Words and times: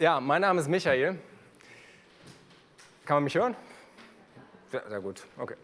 Ja, 0.00 0.18
mein 0.18 0.40
Name 0.40 0.60
ist 0.60 0.66
Michael. 0.66 1.20
Kann 3.04 3.18
man 3.18 3.24
mich 3.24 3.36
hören? 3.36 3.54
Sehr, 4.72 4.82
sehr 4.88 5.00
gut, 5.00 5.22
okay. 5.38 5.54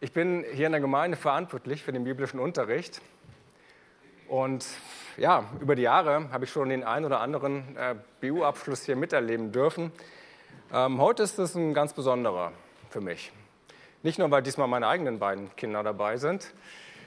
Ich 0.00 0.10
bin 0.10 0.42
hier 0.54 0.64
in 0.64 0.72
der 0.72 0.80
Gemeinde 0.80 1.18
verantwortlich 1.18 1.82
für 1.82 1.92
den 1.92 2.04
biblischen 2.04 2.40
Unterricht. 2.40 3.02
Und 4.26 4.66
ja, 5.18 5.44
über 5.60 5.74
die 5.74 5.82
Jahre 5.82 6.32
habe 6.32 6.46
ich 6.46 6.50
schon 6.50 6.70
den 6.70 6.82
einen 6.82 7.04
oder 7.04 7.20
anderen 7.20 7.76
äh, 7.76 7.94
BU-Abschluss 8.22 8.86
hier 8.86 8.96
miterleben 8.96 9.52
dürfen. 9.52 9.92
Ähm, 10.72 10.98
heute 10.98 11.22
ist 11.22 11.38
es 11.38 11.54
ein 11.54 11.74
ganz 11.74 11.92
besonderer 11.92 12.52
für 12.88 13.02
mich. 13.02 13.32
Nicht 14.02 14.18
nur, 14.18 14.30
weil 14.30 14.42
diesmal 14.42 14.66
meine 14.66 14.86
eigenen 14.86 15.18
beiden 15.18 15.54
Kinder 15.56 15.82
dabei 15.82 16.16
sind, 16.16 16.54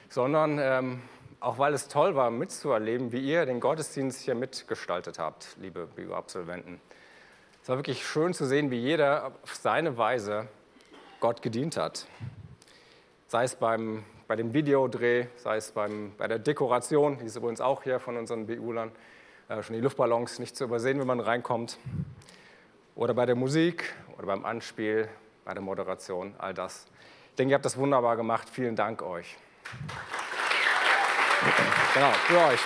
sondern 0.08 0.60
ähm, 0.60 1.02
auch 1.40 1.58
weil 1.58 1.74
es 1.74 1.88
toll 1.88 2.14
war, 2.14 2.30
mitzuerleben, 2.30 3.12
wie 3.12 3.20
ihr 3.20 3.46
den 3.46 3.60
Gottesdienst 3.60 4.20
hier 4.20 4.34
mitgestaltet 4.34 5.18
habt, 5.18 5.56
liebe 5.60 5.86
BU-Absolventen. 5.86 6.80
Es 7.62 7.68
war 7.68 7.76
wirklich 7.76 8.06
schön 8.06 8.32
zu 8.32 8.46
sehen, 8.46 8.70
wie 8.70 8.78
jeder 8.78 9.32
auf 9.42 9.54
seine 9.54 9.98
Weise 9.98 10.48
Gott 11.20 11.42
gedient 11.42 11.76
hat. 11.76 12.06
Sei 13.26 13.44
es 13.44 13.56
beim, 13.56 14.04
bei 14.28 14.36
dem 14.36 14.54
Videodreh, 14.54 15.26
sei 15.36 15.56
es 15.56 15.72
beim, 15.72 16.12
bei 16.16 16.28
der 16.28 16.38
Dekoration, 16.38 17.18
die 17.18 17.26
ist 17.26 17.36
übrigens 17.36 17.60
auch 17.60 17.82
hier 17.82 17.98
von 17.98 18.16
unseren 18.16 18.46
BU-Lern, 18.46 18.92
äh, 19.48 19.62
schon 19.62 19.74
die 19.74 19.82
Luftballons 19.82 20.38
nicht 20.38 20.56
zu 20.56 20.64
übersehen, 20.64 21.00
wenn 21.00 21.06
man 21.06 21.20
reinkommt, 21.20 21.78
oder 22.94 23.14
bei 23.14 23.26
der 23.26 23.34
Musik 23.34 23.94
oder 24.16 24.26
beim 24.26 24.44
Anspiel, 24.44 25.08
bei 25.44 25.52
der 25.52 25.62
Moderation, 25.62 26.34
all 26.38 26.54
das. 26.54 26.86
Ich 27.30 27.36
denke, 27.36 27.50
ihr 27.50 27.54
habt 27.56 27.64
das 27.64 27.76
wunderbar 27.76 28.16
gemacht. 28.16 28.48
Vielen 28.48 28.76
Dank 28.76 29.02
euch. 29.02 29.36
Genau, 31.94 32.12
für 32.12 32.38
euch. 32.38 32.60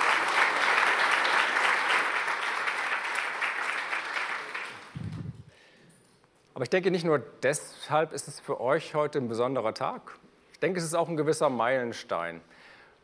Aber 6.55 6.63
ich 6.63 6.71
denke, 6.71 6.91
nicht 6.91 7.05
nur 7.05 7.19
deshalb 7.43 8.13
ist 8.13 8.29
es 8.29 8.39
für 8.39 8.61
euch 8.61 8.95
heute 8.95 9.19
ein 9.19 9.29
besonderer 9.29 9.75
Tag. 9.75 10.19
Ich 10.53 10.61
denke, 10.61 10.79
es 10.79 10.85
ist 10.85 10.95
auch 10.95 11.09
ein 11.09 11.17
gewisser 11.17 11.49
Meilenstein, 11.49 12.43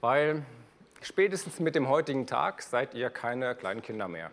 weil 0.00 0.44
spätestens 1.00 1.58
mit 1.58 1.74
dem 1.74 1.88
heutigen 1.88 2.26
Tag 2.26 2.62
seid 2.62 2.94
ihr 2.94 3.10
keine 3.10 3.54
kleinen 3.54 3.82
Kinder 3.82 4.08
mehr. 4.08 4.30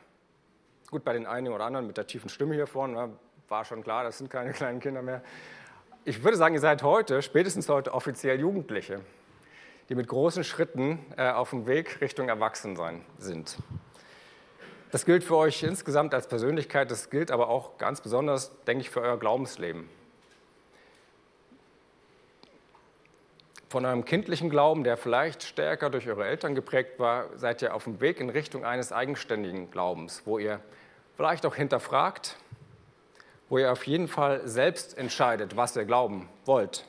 Gut, 0.92 1.04
bei 1.04 1.14
den 1.14 1.26
einen 1.26 1.52
oder 1.52 1.66
anderen 1.66 1.88
mit 1.88 1.98
der 1.98 2.06
tiefen 2.06 2.30
Stimme 2.30 2.54
hier 2.54 2.68
vorne 2.68 3.14
war 3.50 3.66
schon 3.66 3.84
klar, 3.84 4.04
das 4.04 4.18
sind 4.18 4.30
keine 4.30 4.52
kleinen 4.54 4.80
Kinder 4.80 5.02
mehr. 5.02 5.24
Ich 6.06 6.24
würde 6.24 6.38
sagen, 6.38 6.54
ihr 6.54 6.62
seid 6.62 6.84
heute, 6.84 7.22
spätestens 7.22 7.70
heute 7.70 7.94
offiziell 7.94 8.40
Jugendliche 8.40 9.00
die 9.90 9.96
mit 9.96 10.08
großen 10.08 10.44
Schritten 10.44 11.00
äh, 11.18 11.30
auf 11.30 11.50
dem 11.50 11.68
Weg 11.68 12.02
Richtung 12.02 12.30
Erwachsensein 12.30 13.04
sind. 13.18 13.58
Das 14.92 15.06
gilt 15.06 15.24
für 15.24 15.36
euch 15.36 15.64
insgesamt 15.64 16.14
als 16.14 16.28
Persönlichkeit, 16.28 16.92
das 16.92 17.10
gilt 17.10 17.32
aber 17.32 17.50
auch 17.50 17.78
ganz 17.78 18.02
besonders, 18.02 18.52
denke 18.66 18.82
ich, 18.82 18.90
für 18.90 19.02
euer 19.02 19.18
Glaubensleben. 19.18 19.90
Von 23.70 23.86
eurem 23.86 24.06
kindlichen 24.06 24.52
Glauben, 24.52 24.84
der 24.84 24.98
vielleicht 24.98 25.42
stärker 25.42 25.90
durch 25.90 26.08
eure 26.08 26.28
Eltern 26.28 26.54
geprägt 26.54 27.00
war, 27.00 27.36
seid 27.36 27.64
ihr 27.64 27.74
auf 27.74 27.86
dem 27.86 28.02
Weg 28.02 28.20
in 28.20 28.30
Richtung 28.30 28.66
eines 28.66 28.92
eigenständigen 28.92 29.72
Glaubens, 29.72 30.22
wo 30.26 30.38
ihr 30.38 30.60
vielleicht 31.16 31.44
auch 31.48 31.56
hinterfragt, 31.56 32.38
wo 33.50 33.58
ihr 33.58 33.72
auf 33.72 33.88
jeden 33.88 34.08
Fall 34.08 34.48
selbst 34.48 34.96
entscheidet, 34.96 35.58
was 35.58 35.76
ihr 35.76 35.86
glauben 35.86 36.30
wollt 36.46 36.86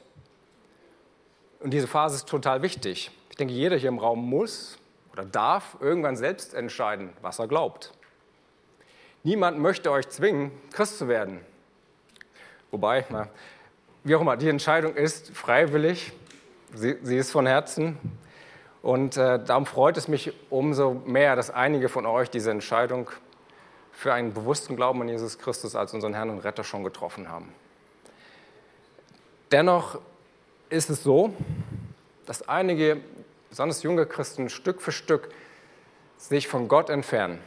und 1.64 1.70
diese 1.70 1.88
Phase 1.88 2.16
ist 2.16 2.28
total 2.28 2.60
wichtig. 2.60 3.10
Ich 3.30 3.36
denke, 3.36 3.54
jeder 3.54 3.76
hier 3.76 3.88
im 3.88 3.98
Raum 3.98 4.28
muss 4.28 4.76
oder 5.14 5.24
darf 5.24 5.78
irgendwann 5.80 6.14
selbst 6.14 6.52
entscheiden, 6.52 7.08
was 7.22 7.38
er 7.38 7.48
glaubt. 7.48 7.90
Niemand 9.22 9.58
möchte 9.58 9.90
euch 9.90 10.06
zwingen, 10.10 10.52
Christ 10.74 10.98
zu 10.98 11.08
werden. 11.08 11.40
Wobei, 12.70 13.06
na, 13.08 13.28
wie 14.04 14.14
auch 14.14 14.20
immer, 14.20 14.36
die 14.36 14.50
Entscheidung 14.50 14.94
ist 14.94 15.34
freiwillig, 15.34 16.12
sie, 16.74 16.98
sie 17.00 17.16
ist 17.16 17.30
von 17.30 17.46
Herzen. 17.46 17.96
Und 18.82 19.16
äh, 19.16 19.42
darum 19.42 19.64
freut 19.64 19.96
es 19.96 20.06
mich 20.06 20.34
umso 20.50 20.92
mehr, 21.06 21.34
dass 21.34 21.48
einige 21.48 21.88
von 21.88 22.04
euch 22.04 22.28
diese 22.28 22.50
Entscheidung 22.50 23.10
für 23.90 24.12
einen 24.12 24.34
bewussten 24.34 24.76
Glauben 24.76 25.00
an 25.00 25.08
Jesus 25.08 25.38
Christus 25.38 25.74
als 25.76 25.94
unseren 25.94 26.12
Herrn 26.12 26.28
und 26.28 26.40
Retter 26.40 26.62
schon 26.62 26.84
getroffen 26.84 27.30
haben. 27.30 27.54
Dennoch 29.50 29.98
ist 30.74 30.90
es 30.90 31.02
so, 31.02 31.32
dass 32.26 32.48
einige, 32.48 32.98
besonders 33.48 33.82
junge 33.82 34.06
Christen, 34.06 34.48
Stück 34.48 34.82
für 34.82 34.92
Stück 34.92 35.30
sich 36.18 36.48
von 36.48 36.68
Gott 36.68 36.90
entfernen. 36.90 37.38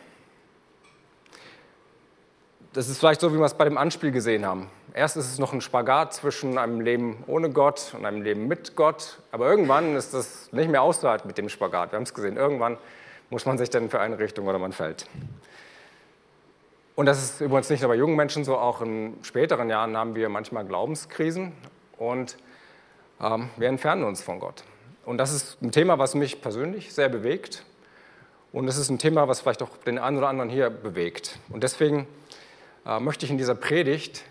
Das 2.74 2.90
ist 2.90 3.00
vielleicht 3.00 3.22
so, 3.22 3.34
wie 3.34 3.38
wir 3.38 3.46
es 3.46 3.56
bei 3.56 3.66
dem 3.66 3.78
Anspiel 3.78 4.12
gesehen 4.12 4.46
haben. 4.46 4.70
Erst 4.94 5.18
ist 5.18 5.32
es 5.32 5.40
noch 5.40 5.52
ein 5.52 5.62
Spagat 5.62 6.14
zwischen 6.14 6.58
einem 6.58 6.80
Leben 6.80 7.24
ohne 7.28 7.50
Gott 7.50 7.94
und 7.96 8.06
einem 8.06 8.22
Leben 8.22 8.48
mit 8.48 8.76
Gott, 8.76 9.20
aber 9.32 9.50
irgendwann 9.50 9.96
ist 9.96 10.14
das 10.14 10.52
nicht 10.52 10.70
mehr 10.70 10.82
auszuhalten 10.82 11.28
mit 11.28 11.38
dem 11.38 11.50
Spagat. 11.50 11.92
Wir 11.92 11.98
haben 11.98 12.04
es 12.04 12.14
gesehen, 12.14 12.38
irgendwann 12.38 12.78
muss 13.30 13.46
man 13.46 13.58
sich 13.58 13.70
dann 13.70 13.90
für 13.90 14.00
eine 14.00 14.20
Richtung 14.20 14.48
oder 14.48 14.60
man 14.60 14.72
fällt. 14.72 15.08
Und 16.96 17.06
das 17.06 17.22
ist 17.22 17.42
übrigens 17.42 17.70
nicht 17.70 17.82
nur 17.82 17.90
bei 17.90 17.96
jungen 17.96 18.16
Menschen 18.16 18.44
so, 18.44 18.58
auch 18.58 18.82
in 18.82 19.18
späteren 19.22 19.70
Jahren 19.70 19.98
haben 19.98 20.16
wir 20.16 20.30
manchmal 20.30 20.66
Glaubenskrisen 20.66 21.52
und 21.98 22.38
wir 23.20 23.68
entfernen 23.68 24.04
uns 24.04 24.22
von 24.22 24.40
Gott. 24.40 24.64
Und 25.06 25.18
das 25.18 25.34
ist 25.34 25.62
ein 25.62 25.72
Thema, 25.72 25.98
was 25.98 26.14
mich 26.16 26.42
persönlich 26.42 26.94
sehr 26.94 27.10
bewegt. 27.10 27.64
Und 28.52 28.68
es 28.68 28.78
ist 28.78 28.90
ein 28.90 29.00
Thema, 29.00 29.28
was 29.28 29.42
vielleicht 29.42 29.64
auch 29.64 29.76
den 29.78 29.98
einen 29.98 30.18
oder 30.18 30.28
anderen 30.28 30.50
hier 30.50 30.70
bewegt. 30.70 31.40
Und 31.50 31.64
deswegen 31.64 32.08
äh, 32.86 33.00
möchte 33.00 33.26
ich 33.26 33.32
in 33.32 33.38
dieser 33.38 33.56
Predigt 33.56 34.24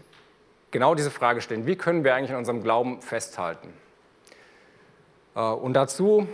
genau 0.71 0.95
diese 0.95 1.11
Frage 1.11 1.41
stellen. 1.41 1.67
Wie 1.67 1.77
können 1.77 2.05
wir 2.05 2.15
eigentlich 2.15 2.31
in 2.31 2.37
unserem 2.37 2.63
Glauben 2.63 3.03
festhalten? 3.03 3.73
Äh, 5.35 5.41
und 5.41 5.75
dazu 5.75 6.29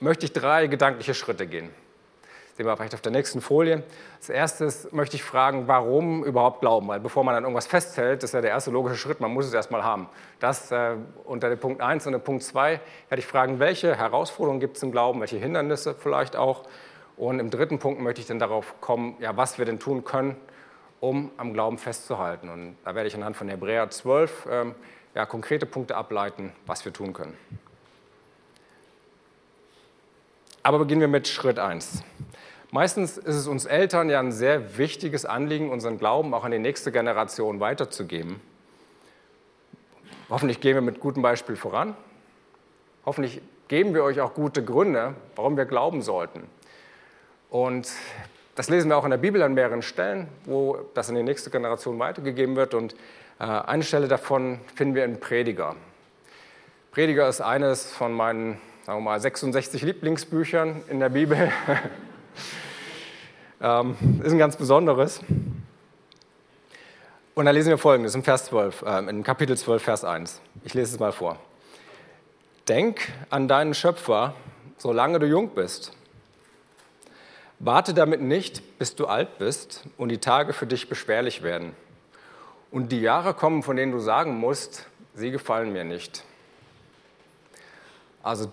möchte 0.00 0.26
ich 0.26 0.32
drei 0.32 0.66
gedankliche 0.66 1.14
Schritte 1.14 1.46
gehen 1.46 1.70
sehen 2.56 2.64
wir 2.64 2.74
vielleicht 2.74 2.94
auf 2.94 3.02
der 3.02 3.12
nächsten 3.12 3.42
Folie. 3.42 3.82
Als 4.16 4.30
erstes 4.30 4.90
möchte 4.90 5.16
ich 5.16 5.22
fragen, 5.22 5.68
warum 5.68 6.24
überhaupt 6.24 6.60
glauben? 6.60 6.88
Weil 6.88 7.00
bevor 7.00 7.22
man 7.22 7.34
an 7.34 7.42
irgendwas 7.42 7.66
festhält, 7.66 8.22
das 8.22 8.30
ist 8.30 8.34
ja 8.34 8.40
der 8.40 8.50
erste 8.50 8.70
logische 8.70 8.96
Schritt, 8.96 9.20
man 9.20 9.30
muss 9.30 9.44
es 9.44 9.52
erstmal 9.52 9.84
haben. 9.84 10.08
Das 10.40 10.72
äh, 10.72 10.96
unter 11.24 11.50
dem 11.50 11.58
Punkt 11.58 11.82
1 11.82 12.06
und 12.06 12.12
dem 12.12 12.22
Punkt 12.22 12.42
2 12.42 12.80
werde 13.10 13.20
ich 13.20 13.26
fragen, 13.26 13.58
welche 13.58 13.94
Herausforderungen 13.94 14.60
gibt 14.60 14.78
es 14.78 14.82
im 14.82 14.90
Glauben, 14.90 15.20
welche 15.20 15.36
Hindernisse 15.36 15.94
vielleicht 15.94 16.34
auch. 16.34 16.62
Und 17.18 17.40
im 17.40 17.50
dritten 17.50 17.78
Punkt 17.78 18.00
möchte 18.00 18.22
ich 18.22 18.26
dann 18.26 18.38
darauf 18.38 18.80
kommen, 18.80 19.16
ja, 19.20 19.36
was 19.36 19.58
wir 19.58 19.66
denn 19.66 19.78
tun 19.78 20.04
können, 20.04 20.36
um 21.00 21.30
am 21.36 21.52
Glauben 21.52 21.76
festzuhalten. 21.76 22.48
Und 22.48 22.76
da 22.86 22.94
werde 22.94 23.08
ich 23.08 23.14
anhand 23.14 23.36
von 23.36 23.48
Hebräer 23.48 23.90
12 23.90 24.48
ähm, 24.50 24.74
ja, 25.14 25.26
konkrete 25.26 25.66
Punkte 25.66 25.94
ableiten, 25.94 26.52
was 26.64 26.86
wir 26.86 26.92
tun 26.94 27.12
können. 27.12 27.36
Aber 30.66 30.80
beginnen 30.80 31.00
wir 31.00 31.06
mit 31.06 31.28
Schritt 31.28 31.60
1. 31.60 32.02
Meistens 32.76 33.16
ist 33.16 33.36
es 33.36 33.46
uns 33.46 33.64
Eltern 33.64 34.10
ja 34.10 34.20
ein 34.20 34.32
sehr 34.32 34.76
wichtiges 34.76 35.24
Anliegen, 35.24 35.70
unseren 35.70 35.96
Glauben 35.96 36.34
auch 36.34 36.44
an 36.44 36.50
die 36.50 36.58
nächste 36.58 36.92
Generation 36.92 37.58
weiterzugeben. 37.58 38.38
Hoffentlich 40.28 40.60
gehen 40.60 40.74
wir 40.74 40.82
mit 40.82 41.00
gutem 41.00 41.22
Beispiel 41.22 41.56
voran. 41.56 41.96
Hoffentlich 43.06 43.40
geben 43.68 43.94
wir 43.94 44.04
euch 44.04 44.20
auch 44.20 44.34
gute 44.34 44.62
Gründe, 44.62 45.14
warum 45.36 45.56
wir 45.56 45.64
glauben 45.64 46.02
sollten. 46.02 46.42
Und 47.48 47.90
das 48.56 48.68
lesen 48.68 48.90
wir 48.90 48.98
auch 48.98 49.04
in 49.04 49.10
der 49.10 49.16
Bibel 49.16 49.42
an 49.42 49.54
mehreren 49.54 49.80
Stellen, 49.80 50.28
wo 50.44 50.76
das 50.92 51.08
in 51.08 51.14
die 51.14 51.22
nächste 51.22 51.48
Generation 51.48 51.98
weitergegeben 51.98 52.56
wird. 52.56 52.74
Und 52.74 52.92
äh, 53.38 53.44
eine 53.44 53.84
Stelle 53.84 54.06
davon 54.06 54.60
finden 54.74 54.94
wir 54.94 55.06
in 55.06 55.18
Prediger. 55.18 55.76
Prediger 56.90 57.26
ist 57.26 57.40
eines 57.40 57.90
von 57.90 58.12
meinen 58.12 58.60
sagen 58.84 58.98
wir 58.98 59.02
mal, 59.12 59.18
66 59.18 59.80
Lieblingsbüchern 59.80 60.82
in 60.90 61.00
der 61.00 61.08
Bibel. 61.08 61.50
ähm, 63.60 63.96
ist 64.22 64.32
ein 64.32 64.38
ganz 64.38 64.56
besonderes. 64.56 65.20
Und 67.34 67.44
da 67.44 67.50
lesen 67.50 67.68
wir 67.68 67.78
folgendes 67.78 68.14
im 68.14 68.22
Vers 68.24 68.46
12, 68.46 68.82
äh, 68.82 69.10
in 69.10 69.22
Kapitel 69.22 69.56
12, 69.56 69.82
Vers 69.82 70.04
1. 70.04 70.40
Ich 70.64 70.74
lese 70.74 70.94
es 70.94 71.00
mal 71.00 71.12
vor. 71.12 71.38
Denk 72.68 73.12
an 73.30 73.46
deinen 73.46 73.74
Schöpfer, 73.74 74.34
solange 74.78 75.18
du 75.18 75.26
jung 75.26 75.50
bist. 75.50 75.92
Warte 77.58 77.94
damit 77.94 78.20
nicht, 78.20 78.78
bis 78.78 78.96
du 78.96 79.06
alt 79.06 79.38
bist 79.38 79.84
und 79.96 80.10
die 80.10 80.18
Tage 80.18 80.52
für 80.52 80.66
dich 80.66 80.88
beschwerlich 80.88 81.42
werden. 81.42 81.74
Und 82.70 82.90
die 82.92 83.00
Jahre 83.00 83.34
kommen, 83.34 83.62
von 83.62 83.76
denen 83.76 83.92
du 83.92 83.98
sagen 83.98 84.38
musst, 84.38 84.86
sie 85.14 85.30
gefallen 85.30 85.72
mir 85.72 85.84
nicht. 85.84 86.24
Also 88.22 88.50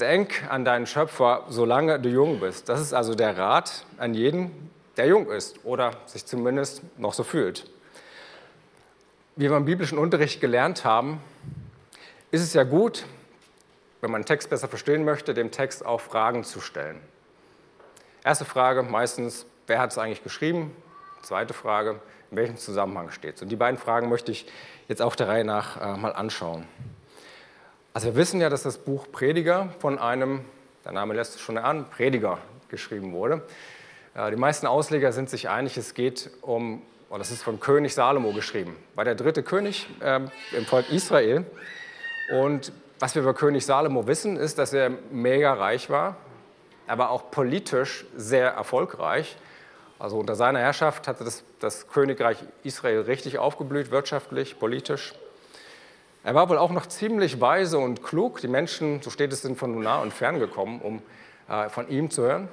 Denk 0.00 0.44
an 0.50 0.64
deinen 0.64 0.86
Schöpfer, 0.86 1.44
solange 1.48 1.98
du 1.98 2.08
jung 2.08 2.40
bist. 2.40 2.68
Das 2.68 2.80
ist 2.80 2.92
also 2.92 3.14
der 3.14 3.38
Rat 3.38 3.86
an 3.96 4.12
jeden, 4.14 4.70
der 4.96 5.06
jung 5.06 5.30
ist 5.30 5.64
oder 5.64 5.92
sich 6.06 6.26
zumindest 6.26 6.82
noch 6.98 7.14
so 7.14 7.24
fühlt. 7.24 7.70
Wie 9.36 9.48
wir 9.50 9.56
im 9.56 9.64
biblischen 9.64 9.98
Unterricht 9.98 10.40
gelernt 10.40 10.84
haben, 10.84 11.20
ist 12.30 12.42
es 12.42 12.54
ja 12.54 12.64
gut, 12.64 13.06
wenn 14.00 14.10
man 14.10 14.20
einen 14.20 14.26
Text 14.26 14.50
besser 14.50 14.68
verstehen 14.68 15.04
möchte, 15.04 15.34
dem 15.34 15.50
Text 15.50 15.84
auch 15.84 16.00
Fragen 16.00 16.44
zu 16.44 16.60
stellen. 16.60 17.00
Erste 18.24 18.44
Frage 18.44 18.82
meistens, 18.82 19.46
wer 19.66 19.78
hat 19.78 19.92
es 19.92 19.98
eigentlich 19.98 20.22
geschrieben? 20.22 20.74
Zweite 21.22 21.54
Frage, 21.54 22.00
in 22.30 22.36
welchem 22.36 22.56
Zusammenhang 22.56 23.10
steht 23.10 23.36
es? 23.36 23.42
Und 23.42 23.48
die 23.48 23.56
beiden 23.56 23.78
Fragen 23.78 24.08
möchte 24.08 24.32
ich 24.32 24.46
jetzt 24.88 25.00
auch 25.00 25.16
der 25.16 25.28
Reihe 25.28 25.44
nach 25.44 25.80
äh, 25.80 25.96
mal 25.96 26.12
anschauen. 26.12 26.66
Also 27.96 28.08
wir 28.08 28.16
wissen 28.16 28.42
ja, 28.42 28.50
dass 28.50 28.62
das 28.62 28.76
Buch 28.76 29.06
Prediger 29.10 29.70
von 29.78 29.98
einem, 29.98 30.44
der 30.84 30.92
Name 30.92 31.14
lässt 31.14 31.36
es 31.36 31.40
schon 31.40 31.56
an, 31.56 31.88
Prediger 31.88 32.36
geschrieben 32.68 33.14
wurde. 33.14 33.40
Äh, 34.14 34.32
die 34.32 34.36
meisten 34.36 34.66
Ausleger 34.66 35.12
sind 35.12 35.30
sich 35.30 35.48
einig, 35.48 35.78
es 35.78 35.94
geht 35.94 36.28
um, 36.42 36.82
oh, 37.08 37.16
das 37.16 37.30
ist 37.30 37.42
von 37.42 37.58
König 37.58 37.94
Salomo 37.94 38.32
geschrieben, 38.34 38.76
war 38.96 39.06
der 39.06 39.14
dritte 39.14 39.42
König 39.42 39.88
äh, 40.00 40.20
im 40.52 40.66
Volk 40.66 40.92
Israel. 40.92 41.46
Und 42.30 42.70
was 42.98 43.14
wir 43.14 43.22
über 43.22 43.32
König 43.32 43.64
Salomo 43.64 44.06
wissen, 44.06 44.36
ist, 44.36 44.58
dass 44.58 44.74
er 44.74 44.90
mega 45.10 45.54
reich 45.54 45.88
war, 45.88 46.16
aber 46.86 47.08
auch 47.08 47.30
politisch 47.30 48.04
sehr 48.14 48.50
erfolgreich. 48.50 49.38
Also 49.98 50.18
unter 50.18 50.34
seiner 50.34 50.58
Herrschaft 50.58 51.08
hatte 51.08 51.24
das, 51.24 51.44
das 51.60 51.88
Königreich 51.88 52.44
Israel 52.62 53.00
richtig 53.00 53.38
aufgeblüht, 53.38 53.90
wirtschaftlich, 53.90 54.58
politisch. 54.58 55.14
Er 56.26 56.34
war 56.34 56.48
wohl 56.48 56.58
auch 56.58 56.72
noch 56.72 56.86
ziemlich 56.86 57.40
weise 57.40 57.78
und 57.78 58.02
klug. 58.02 58.40
Die 58.40 58.48
Menschen, 58.48 59.00
so 59.00 59.10
steht 59.10 59.32
es, 59.32 59.42
sind 59.42 59.56
von 59.56 59.78
nah 59.78 60.02
und 60.02 60.12
fern 60.12 60.40
gekommen, 60.40 60.80
um 60.82 61.00
äh, 61.48 61.68
von 61.68 61.88
ihm 61.88 62.10
zu 62.10 62.22
hören. 62.22 62.48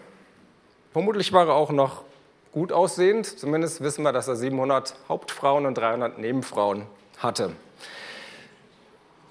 Vermutlich 0.92 1.34
war 1.34 1.48
er 1.48 1.56
auch 1.56 1.72
noch 1.72 2.04
gut 2.52 2.72
aussehend. 2.72 3.26
Zumindest 3.26 3.82
wissen 3.82 4.04
wir, 4.04 4.12
dass 4.12 4.28
er 4.28 4.36
700 4.36 4.94
Hauptfrauen 5.10 5.66
und 5.66 5.76
300 5.76 6.20
Nebenfrauen 6.20 6.86
hatte. 7.18 7.54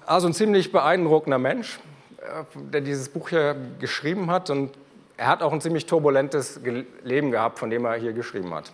Also 0.05 0.27
ein 0.27 0.33
ziemlich 0.33 0.73
beeindruckender 0.73 1.39
Mensch, 1.39 1.79
äh, 2.17 2.43
der 2.53 2.81
dieses 2.81 3.07
Buch 3.07 3.29
hier 3.29 3.55
geschrieben 3.79 4.29
hat. 4.29 4.49
Und 4.49 4.71
er 5.15 5.27
hat 5.27 5.41
auch 5.41 5.53
ein 5.53 5.61
ziemlich 5.61 5.85
turbulentes 5.85 6.59
Leben 7.05 7.31
gehabt, 7.31 7.59
von 7.59 7.69
dem 7.69 7.85
er 7.85 7.93
hier 7.93 8.11
geschrieben 8.11 8.53
hat. 8.53 8.73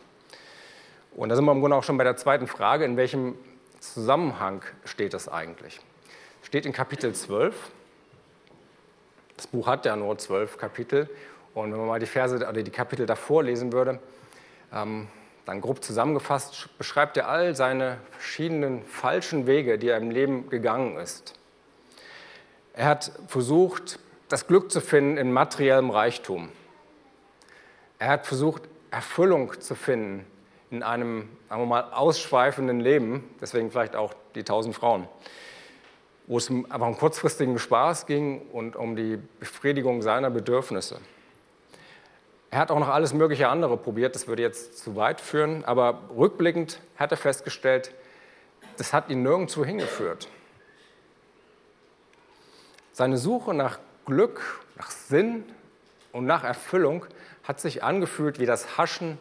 Und 1.16 1.30
da 1.30 1.36
sind 1.36 1.46
wir 1.46 1.52
im 1.52 1.60
Grunde 1.60 1.78
auch 1.78 1.84
schon 1.84 2.00
bei 2.00 2.06
der 2.06 2.18
zweiten 2.18 2.48
Frage, 2.48 2.86
in 2.86 2.98
welchem 2.98 3.36
Zusammenhang 3.80 4.64
steht 4.86 5.14
das 5.14 5.30
eigentlich? 5.30 5.80
Steht 6.44 6.66
in 6.66 6.74
Kapitel 6.74 7.14
12. 7.14 7.56
Das 9.36 9.48
Buch 9.48 9.68
hat 9.68 9.86
ja 9.86 9.96
nur 9.96 10.18
zwölf 10.18 10.58
Kapitel. 10.58 11.10
Und 11.54 11.72
wenn 11.72 11.80
man 11.80 11.88
mal 11.88 12.00
die 12.00 12.06
Verse 12.06 12.36
oder 12.36 12.52
die 12.64 12.72
Kapitel 12.72 13.06
davor 13.06 13.44
lesen 13.44 13.72
würde, 13.72 14.00
ähm, 14.74 15.08
dann 15.46 15.62
grob 15.62 15.84
zusammengefasst 15.84 16.70
beschreibt 16.78 17.18
er 17.18 17.28
all 17.28 17.56
seine 17.56 17.98
verschiedenen 18.12 18.84
falschen 18.84 19.48
Wege, 19.48 19.80
die 19.80 19.88
er 19.88 19.98
im 19.98 20.12
Leben 20.12 20.50
gegangen 20.50 20.98
ist. 20.98 21.34
Er 22.74 22.86
hat 22.86 23.12
versucht, 23.28 24.00
das 24.28 24.46
Glück 24.46 24.72
zu 24.72 24.80
finden 24.80 25.18
in 25.18 25.32
materiellem 25.32 25.90
Reichtum. 25.90 26.50
Er 27.98 28.10
hat 28.10 28.28
versucht, 28.28 28.64
Erfüllung 28.92 29.60
zu 29.60 29.76
finden 29.76 30.26
in 30.72 30.84
einem, 30.84 31.30
sagen 31.50 31.62
wir 31.62 31.66
mal, 31.66 31.92
ausschweifenden 31.92 32.80
Leben, 32.80 33.28
deswegen 33.42 33.72
vielleicht 33.72 33.96
auch 33.96 34.14
die 34.36 34.44
tausend 34.44 34.76
Frauen, 34.76 35.08
wo 36.28 36.38
es 36.38 36.50
einfach 36.50 36.88
um 36.88 36.98
kurzfristigen 36.98 37.58
Spaß 37.58 38.06
ging 38.06 38.42
und 38.52 38.76
um 38.76 38.96
die 38.96 39.18
Befriedigung 39.40 40.02
seiner 40.02 40.30
Bedürfnisse. 40.30 41.00
Er 42.52 42.60
hat 42.60 42.72
auch 42.72 42.80
noch 42.80 42.90
alles 42.90 43.14
mögliche 43.14 43.48
andere 43.48 43.78
probiert, 43.78 44.16
das 44.16 44.28
würde 44.28 44.42
jetzt 44.42 44.78
zu 44.80 44.96
weit 44.96 45.22
führen, 45.22 45.64
aber 45.66 46.02
rückblickend 46.16 46.80
hat 46.98 47.12
er 47.12 47.18
festgestellt, 47.18 47.94
das 48.78 48.94
hat 48.94 49.10
ihn 49.10 49.24
nirgendwo 49.24 49.66
hingeführt. 49.66 50.28
Seine 52.92 53.18
Suche 53.18 53.54
nach 53.54 53.80
Glück, 54.06 54.42
nach 54.78 54.90
Sinn 54.90 55.46
und 56.12 56.26
nach 56.26 56.44
Erfüllung 56.44 57.06
hat 57.44 57.60
sich 57.60 57.84
angefühlt 57.84 58.40
wie 58.40 58.46
das 58.46 58.78
Haschen 58.78 59.18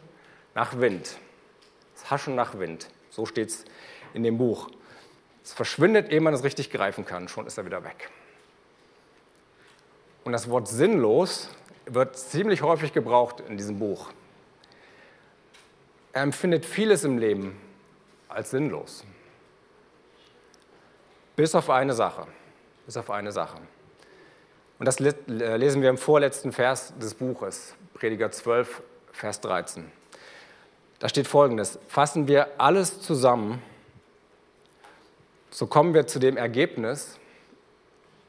nach 0.55 0.79
Wind. 0.79 1.17
Das 2.09 2.21
Haschen 2.21 2.33
nach 2.33 2.57
Wind. 2.57 2.89
So 3.11 3.27
steht 3.27 3.49
es 3.49 3.65
in 4.15 4.23
dem 4.23 4.39
Buch. 4.39 4.71
Es 5.43 5.53
verschwindet, 5.53 6.11
ehe 6.11 6.19
man 6.21 6.33
es 6.33 6.43
richtig 6.43 6.71
greifen 6.71 7.05
kann. 7.05 7.27
Schon 7.27 7.45
ist 7.45 7.59
er 7.59 7.65
wieder 7.67 7.83
weg. 7.83 8.09
Und 10.23 10.31
das 10.31 10.49
Wort 10.49 10.67
sinnlos 10.67 11.49
wird 11.85 12.17
ziemlich 12.17 12.63
häufig 12.63 12.93
gebraucht 12.93 13.43
in 13.47 13.57
diesem 13.57 13.77
Buch. 13.77 14.09
Er 16.11 16.23
empfindet 16.23 16.65
vieles 16.65 17.03
im 17.03 17.19
Leben 17.19 17.61
als 18.27 18.49
sinnlos. 18.49 19.03
Bis 21.35 21.53
auf 21.53 21.69
eine 21.69 21.93
Sache. 21.93 22.25
Bis 22.87 22.97
auf 22.97 23.11
eine 23.11 23.31
Sache. 23.31 23.59
Und 24.79 24.87
das 24.87 24.97
lesen 24.97 25.83
wir 25.83 25.91
im 25.91 25.97
vorletzten 25.99 26.53
Vers 26.53 26.91
des 26.97 27.13
Buches, 27.13 27.75
Prediger 27.93 28.31
12, 28.31 28.81
Vers 29.11 29.41
13. 29.41 29.98
Da 30.99 31.07
steht 31.07 31.27
folgendes, 31.27 31.79
fassen 31.87 32.27
wir 32.27 32.59
alles 32.59 33.01
zusammen, 33.01 33.61
so 35.49 35.65
kommen 35.65 35.93
wir 35.93 36.07
zu 36.07 36.19
dem 36.19 36.37
Ergebnis, 36.37 37.17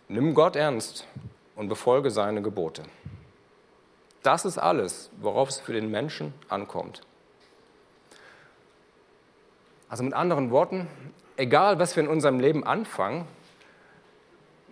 nimm 0.08 0.34
Gott 0.34 0.56
ernst 0.56 1.06
und 1.56 1.68
befolge 1.68 2.10
seine 2.10 2.42
Gebote. 2.42 2.84
Das 4.22 4.44
ist 4.44 4.58
alles, 4.58 5.10
worauf 5.20 5.48
es 5.48 5.58
für 5.58 5.72
den 5.72 5.90
Menschen 5.90 6.32
ankommt. 6.48 7.02
Also 9.88 10.04
mit 10.04 10.14
anderen 10.14 10.50
Worten, 10.52 10.86
egal 11.36 11.80
was 11.80 11.96
wir 11.96 12.04
in 12.04 12.08
unserem 12.08 12.38
Leben 12.38 12.64
anfangen, 12.64 13.26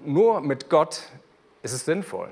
nur 0.04 0.40
mit 0.40 0.70
Gott 0.70 1.02
ist 1.62 1.72
es 1.72 1.84
sinnvoll. 1.84 2.30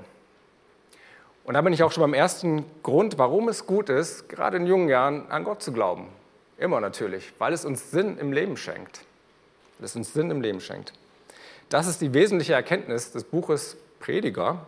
Und 1.47 1.53
da 1.53 1.61
bin 1.61 1.71
ich 1.71 1.81
auch 1.81 1.93
schon 1.93 2.01
beim 2.01 2.13
ersten 2.13 2.65
Grund, 2.83 3.17
warum 3.17 3.47
es 3.47 3.65
gut 3.65 3.87
ist, 3.87 4.27
gerade 4.27 4.57
in 4.57 4.67
jungen 4.67 4.89
Jahren 4.89 5.31
an 5.31 5.45
Gott 5.45 5.63
zu 5.63 5.71
glauben. 5.71 6.09
Immer 6.57 6.81
natürlich, 6.81 7.31
weil 7.39 7.53
es 7.53 7.63
uns 7.63 7.89
Sinn 7.89 8.17
im 8.17 8.33
Leben 8.33 8.57
schenkt. 8.57 9.05
Es 9.81 9.95
uns 9.95 10.13
Sinn 10.13 10.29
im 10.29 10.41
Leben 10.41 10.59
schenkt. 10.59 10.91
Das 11.69 11.87
ist 11.87 12.01
die 12.01 12.13
wesentliche 12.13 12.53
Erkenntnis 12.53 13.13
des 13.13 13.23
Buches 13.23 13.77
Prediger, 14.01 14.65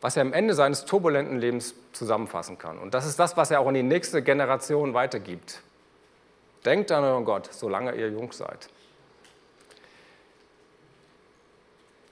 was 0.00 0.16
er 0.16 0.22
am 0.22 0.32
Ende 0.32 0.54
seines 0.54 0.84
turbulenten 0.84 1.40
Lebens 1.40 1.74
zusammenfassen 1.92 2.58
kann. 2.58 2.78
Und 2.78 2.94
das 2.94 3.04
ist 3.04 3.18
das, 3.18 3.36
was 3.36 3.50
er 3.50 3.58
auch 3.58 3.66
in 3.66 3.74
die 3.74 3.82
nächste 3.82 4.22
Generation 4.22 4.94
weitergibt. 4.94 5.62
Denkt 6.64 6.92
an 6.92 7.02
euren 7.02 7.24
Gott, 7.24 7.52
solange 7.52 7.96
ihr 7.96 8.08
jung 8.08 8.30
seid. 8.30 8.68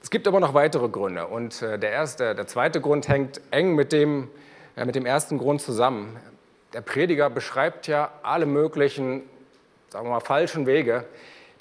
gibt 0.11 0.27
aber 0.27 0.39
noch 0.39 0.53
weitere 0.53 0.89
Gründe 0.89 1.25
und 1.25 1.61
äh, 1.61 1.79
der, 1.79 1.89
erste, 1.89 2.35
der 2.35 2.45
zweite 2.45 2.81
Grund 2.81 3.07
hängt 3.07 3.41
eng 3.49 3.73
mit 3.73 3.91
dem, 3.91 4.29
mit 4.75 4.93
dem 4.93 5.05
ersten 5.05 5.37
Grund 5.37 5.61
zusammen. 5.61 6.19
Der 6.73 6.81
Prediger 6.81 7.29
beschreibt 7.29 7.87
ja 7.87 8.11
alle 8.21 8.45
möglichen, 8.45 9.23
sagen 9.89 10.05
wir 10.05 10.11
mal, 10.11 10.19
falschen 10.19 10.67
Wege, 10.67 11.05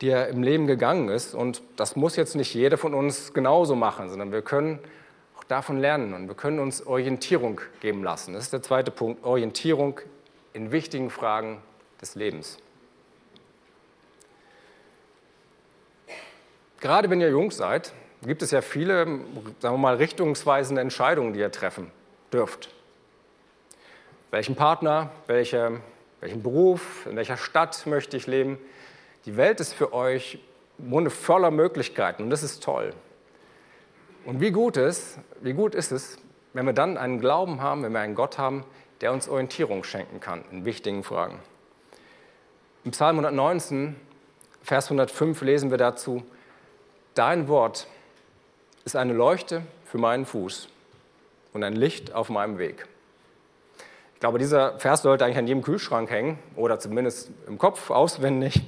die 0.01 0.09
er 0.09 0.29
im 0.29 0.43
Leben 0.43 0.67
gegangen 0.67 1.09
ist. 1.09 1.35
Und 1.35 1.63
das 1.77 1.95
muss 1.95 2.17
jetzt 2.17 2.35
nicht 2.35 2.53
jeder 2.53 2.77
von 2.77 2.93
uns 2.93 3.33
genauso 3.33 3.77
machen, 3.77 4.09
sondern 4.09 4.33
wir 4.33 4.43
können 4.43 4.81
auch 5.39 5.45
davon 5.45 5.79
lernen 5.79 6.13
und 6.13 6.27
wir 6.27 6.35
können 6.35 6.59
uns 6.59 6.85
Orientierung 6.85 7.61
geben 7.81 8.03
lassen. 8.03 8.35
Das 8.35 8.45
ist 8.45 8.53
der 8.53 8.63
zweite 8.63 8.91
Punkt, 8.91 9.25
Orientierung 9.25 10.01
in 10.53 10.73
wichtigen 10.73 11.11
Fragen 11.11 11.63
des 12.01 12.17
Lebens. 12.17 12.59
Gerade 16.81 17.11
wenn 17.11 17.21
ihr 17.21 17.31
jung 17.31 17.51
seid, 17.51 17.93
gibt 18.23 18.43
es 18.43 18.50
ja 18.50 18.61
viele, 18.61 19.07
sagen 19.61 19.75
wir 19.75 19.79
mal, 19.79 19.97
richtungsweisende 19.97 20.81
Entscheidungen, 20.81 21.33
die 21.33 21.41
ihr 21.41 21.53
treffen 21.53 21.91
dürft. 22.33 22.71
Welchen 24.31 24.55
Partner, 24.55 25.11
welche, 25.27 25.81
welchen 26.21 26.43
Beruf, 26.43 27.07
in 27.07 27.17
welcher 27.17 27.37
Stadt 27.37 27.87
möchte 27.87 28.17
ich 28.17 28.27
leben? 28.27 28.59
Die 29.25 29.37
Welt 29.37 29.61
ist 29.61 29.73
für 29.73 29.93
euch 29.93 30.39
Munde 30.79 31.11
voller 31.11 31.50
Möglichkeiten 31.50 32.25
und 32.25 32.31
das 32.31 32.43
ist 32.43 32.62
toll. 32.62 32.93
Und 34.25 34.41
wie 34.41 34.50
gut, 34.50 34.77
ist, 34.77 35.19
wie 35.41 35.53
gut 35.53 35.75
ist 35.75 35.93
es, 35.93 36.19
wenn 36.53 36.67
wir 36.67 36.73
dann 36.73 36.97
einen 36.97 37.21
Glauben 37.21 37.61
haben, 37.61 37.83
wenn 37.83 37.93
wir 37.93 38.00
einen 38.00 38.15
Gott 38.15 38.39
haben, 38.39 38.65
der 39.00 39.12
uns 39.12 39.29
Orientierung 39.29 39.83
schenken 39.83 40.21
kann 40.21 40.45
in 40.50 40.65
wichtigen 40.65 41.05
Fragen. 41.05 41.39
Im 42.85 42.93
Psalm 42.93 43.17
119, 43.19 43.97
Vers 44.62 44.87
105 44.87 45.41
lesen 45.43 45.71
wir 45.71 45.79
dazu, 45.79 46.23
Dein 47.15 47.49
Wort 47.49 47.89
ist 48.85 48.97
eine 48.97 49.13
Leuchte 49.13 49.63
für 49.85 49.99
meinen 49.99 50.27
Fuß 50.27 50.69
und 51.53 51.65
ein 51.65 51.75
Licht 51.75 52.15
auf 52.15 52.29
meinem 52.31 52.59
Weg. 52.59 52.87
Ich 54.15 54.21
glaube, 54.21 54.39
dieser 54.39 54.79
Vers 54.79 55.03
sollte 55.03 55.25
eigentlich 55.25 55.39
an 55.39 55.47
jedem 55.47 55.63
Kühlschrank 55.63 56.11
hängen 56.11 56.39
oder 56.57 56.79
zumindest 56.79 57.31
im 57.47 57.59
Kopf 57.59 57.91
auswendig. 57.91 58.61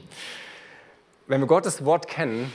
Wenn 1.27 1.41
wir 1.41 1.47
Gottes 1.47 1.85
Wort 1.85 2.09
kennen, 2.09 2.53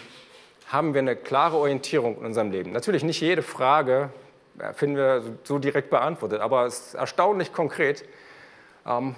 haben 0.67 0.93
wir 0.93 0.99
eine 0.99 1.15
klare 1.15 1.57
Orientierung 1.57 2.17
in 2.17 2.25
unserem 2.25 2.51
Leben. 2.51 2.71
Natürlich 2.71 3.03
nicht 3.03 3.21
jede 3.21 3.41
Frage 3.41 4.09
finden 4.73 4.97
wir 4.97 5.21
so 5.43 5.59
direkt 5.59 5.89
beantwortet, 5.89 6.41
aber 6.41 6.65
es 6.65 6.87
ist 6.87 6.93
erstaunlich 6.95 7.53
konkret. 7.53 8.03
Ähm, 8.85 9.15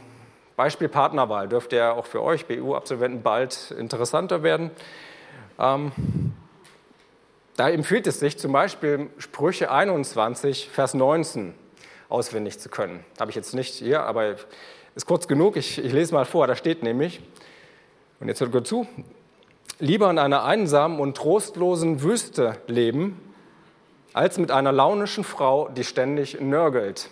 Beispiel 0.57 0.89
Partnerwahl 0.89 1.47
dürfte 1.47 1.77
ja 1.77 1.93
auch 1.93 2.05
für 2.05 2.21
euch 2.21 2.45
BU-Absolventen 2.45 3.21
bald 3.21 3.71
interessanter 3.71 4.43
werden. 4.43 4.71
Da 7.59 7.69
empfiehlt 7.69 8.07
es 8.07 8.21
sich 8.21 8.37
zum 8.37 8.53
Beispiel 8.53 9.09
Sprüche 9.17 9.69
21, 9.69 10.69
Vers 10.71 10.93
19 10.93 11.53
auswendig 12.07 12.57
zu 12.57 12.69
können. 12.69 13.03
Habe 13.19 13.31
ich 13.31 13.35
jetzt 13.35 13.53
nicht 13.53 13.73
hier, 13.73 14.03
aber 14.03 14.35
Ist 14.95 15.05
kurz 15.05 15.27
genug, 15.27 15.57
ich, 15.57 15.77
ich 15.83 15.91
lese 15.91 16.13
mal 16.13 16.23
vor, 16.23 16.47
da 16.47 16.55
steht 16.55 16.83
nämlich, 16.83 17.19
und 18.21 18.29
jetzt 18.29 18.39
hört 18.39 18.53
gut 18.53 18.65
zu, 18.65 18.87
lieber 19.77 20.09
in 20.09 20.19
einer 20.19 20.45
einsamen 20.45 21.01
und 21.01 21.17
trostlosen 21.17 22.01
Wüste 22.01 22.55
leben, 22.67 23.19
als 24.13 24.37
mit 24.37 24.51
einer 24.51 24.71
launischen 24.71 25.25
Frau, 25.25 25.67
die 25.67 25.83
ständig 25.83 26.39
nörgelt. 26.39 27.09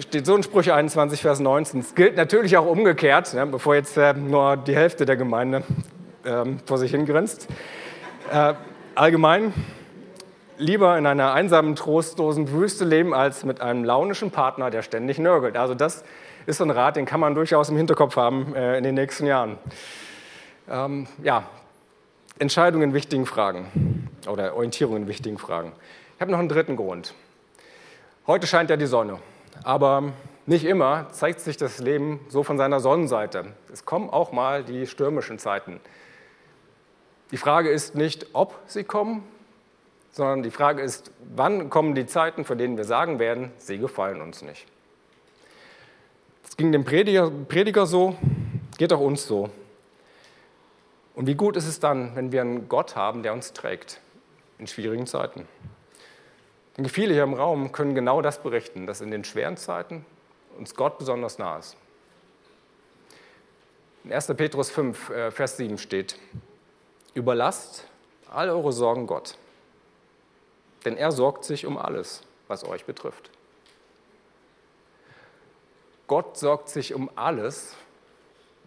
Steht 0.00 0.26
so 0.26 0.34
in 0.34 0.42
Sprüche 0.42 0.74
21, 0.74 1.22
Vers 1.22 1.38
19. 1.38 1.78
Es 1.78 1.94
gilt 1.94 2.16
natürlich 2.16 2.56
auch 2.56 2.66
umgekehrt, 2.66 3.32
ne, 3.32 3.46
bevor 3.46 3.76
jetzt 3.76 3.96
äh, 3.96 4.12
nur 4.12 4.56
die 4.56 4.74
Hälfte 4.74 5.06
der 5.06 5.14
Gemeinde 5.14 5.62
äh, 6.24 6.44
vor 6.66 6.78
sich 6.78 6.90
hingrinst. 6.90 7.46
Äh, 8.30 8.54
allgemein, 8.94 9.52
lieber 10.56 10.96
in 10.96 11.04
einer 11.04 11.32
einsamen, 11.32 11.74
trostlosen 11.74 12.52
Wüste 12.52 12.84
leben, 12.84 13.12
als 13.12 13.44
mit 13.44 13.60
einem 13.60 13.82
launischen 13.82 14.30
Partner, 14.30 14.70
der 14.70 14.82
ständig 14.82 15.18
nörgelt. 15.18 15.56
Also 15.56 15.74
das 15.74 16.04
ist 16.46 16.58
so 16.58 16.64
ein 16.64 16.70
Rat, 16.70 16.94
den 16.94 17.06
kann 17.06 17.18
man 17.18 17.34
durchaus 17.34 17.70
im 17.70 17.76
Hinterkopf 17.76 18.14
haben 18.14 18.54
äh, 18.54 18.78
in 18.78 18.84
den 18.84 18.94
nächsten 18.94 19.26
Jahren. 19.26 19.58
Ähm, 20.70 21.08
ja, 21.24 21.42
Entscheidungen 22.38 22.90
in 22.90 22.94
wichtigen 22.94 23.26
Fragen 23.26 24.08
oder 24.28 24.54
Orientierung 24.54 24.98
in 24.98 25.08
wichtigen 25.08 25.38
Fragen. 25.38 25.72
Ich 26.14 26.20
habe 26.20 26.30
noch 26.30 26.38
einen 26.38 26.48
dritten 26.48 26.76
Grund. 26.76 27.14
Heute 28.28 28.46
scheint 28.46 28.70
ja 28.70 28.76
die 28.76 28.86
Sonne, 28.86 29.18
aber 29.64 30.12
nicht 30.46 30.64
immer 30.64 31.08
zeigt 31.10 31.40
sich 31.40 31.56
das 31.56 31.80
Leben 31.80 32.20
so 32.28 32.44
von 32.44 32.58
seiner 32.58 32.78
Sonnenseite. 32.78 33.46
Es 33.72 33.84
kommen 33.84 34.08
auch 34.08 34.30
mal 34.30 34.62
die 34.62 34.86
stürmischen 34.86 35.40
Zeiten. 35.40 35.80
Die 37.30 37.36
Frage 37.36 37.70
ist 37.70 37.94
nicht, 37.94 38.26
ob 38.32 38.58
sie 38.66 38.84
kommen, 38.84 39.22
sondern 40.10 40.42
die 40.42 40.50
Frage 40.50 40.82
ist, 40.82 41.12
wann 41.34 41.70
kommen 41.70 41.94
die 41.94 42.06
Zeiten, 42.06 42.44
von 42.44 42.58
denen 42.58 42.76
wir 42.76 42.84
sagen 42.84 43.18
werden, 43.18 43.52
sie 43.58 43.78
gefallen 43.78 44.20
uns 44.20 44.42
nicht. 44.42 44.66
Es 46.44 46.56
ging 46.56 46.72
dem 46.72 46.84
Prediger, 46.84 47.30
Prediger 47.30 47.86
so, 47.86 48.16
geht 48.76 48.92
auch 48.92 49.00
uns 49.00 49.26
so. 49.26 49.50
Und 51.14 51.26
wie 51.26 51.36
gut 51.36 51.56
ist 51.56 51.68
es 51.68 51.78
dann, 51.78 52.16
wenn 52.16 52.32
wir 52.32 52.40
einen 52.40 52.68
Gott 52.68 52.96
haben, 52.96 53.22
der 53.22 53.32
uns 53.32 53.52
trägt 53.52 54.00
in 54.58 54.66
schwierigen 54.66 55.06
Zeiten? 55.06 55.46
Denn 56.76 56.88
viele 56.88 57.14
hier 57.14 57.22
im 57.24 57.34
Raum 57.34 57.72
können 57.72 57.94
genau 57.94 58.22
das 58.22 58.42
berichten, 58.42 58.86
dass 58.86 59.00
in 59.00 59.10
den 59.10 59.22
schweren 59.22 59.56
Zeiten 59.56 60.04
uns 60.58 60.74
Gott 60.74 60.98
besonders 60.98 61.38
nah 61.38 61.58
ist. 61.58 61.76
In 64.04 64.12
1. 64.12 64.28
Petrus 64.28 64.70
5, 64.70 65.10
äh, 65.10 65.30
Vers 65.30 65.58
7 65.58 65.78
steht, 65.78 66.16
überlasst 67.14 67.86
all 68.30 68.48
eure 68.50 68.72
Sorgen 68.72 69.06
Gott, 69.06 69.36
denn 70.84 70.96
er 70.96 71.12
sorgt 71.12 71.44
sich 71.44 71.66
um 71.66 71.76
alles, 71.78 72.22
was 72.48 72.64
euch 72.64 72.84
betrifft. 72.84 73.30
Gott 76.06 76.36
sorgt 76.36 76.68
sich 76.68 76.94
um 76.94 77.10
alles, 77.14 77.76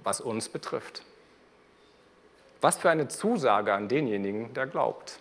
was 0.03 0.21
uns 0.21 0.49
betrifft. 0.49 1.03
Was 2.61 2.77
für 2.77 2.89
eine 2.89 3.09
Zusage 3.09 3.73
an 3.73 3.89
denjenigen, 3.89 4.53
der 4.53 4.67
glaubt. 4.67 5.19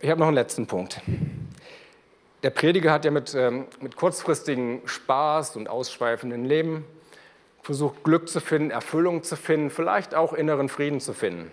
Ich 0.00 0.10
habe 0.10 0.18
noch 0.18 0.26
einen 0.26 0.34
letzten 0.34 0.66
Punkt. 0.66 1.00
Der 2.42 2.50
Prediger 2.50 2.92
hat 2.92 3.04
ja 3.04 3.10
mit, 3.10 3.34
ähm, 3.34 3.66
mit 3.80 3.96
kurzfristigen 3.96 4.82
Spaß 4.86 5.56
und 5.56 5.68
ausschweifenden 5.68 6.44
Leben 6.44 6.84
versucht, 7.64 8.04
Glück 8.04 8.28
zu 8.28 8.40
finden, 8.40 8.70
Erfüllung 8.70 9.22
zu 9.22 9.36
finden, 9.36 9.70
vielleicht 9.70 10.14
auch 10.14 10.34
inneren 10.34 10.68
Frieden 10.68 11.00
zu 11.00 11.14
finden. 11.14 11.50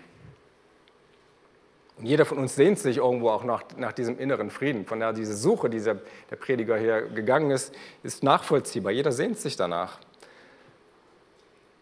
Und 1.96 2.06
jeder 2.06 2.24
von 2.24 2.38
uns 2.38 2.54
sehnt 2.54 2.78
sich 2.78 2.98
irgendwo 2.98 3.30
auch 3.30 3.44
nach, 3.44 3.64
nach 3.76 3.92
diesem 3.92 4.18
inneren 4.18 4.50
Frieden. 4.50 4.86
Von 4.86 5.00
daher 5.00 5.14
diese 5.14 5.34
Suche, 5.34 5.70
die 5.70 5.80
der 5.80 6.36
Prediger 6.38 6.76
hier 6.76 7.02
gegangen 7.02 7.50
ist, 7.50 7.74
ist 8.02 8.22
nachvollziehbar. 8.22 8.92
Jeder 8.92 9.12
sehnt 9.12 9.38
sich 9.38 9.56
danach. 9.56 9.98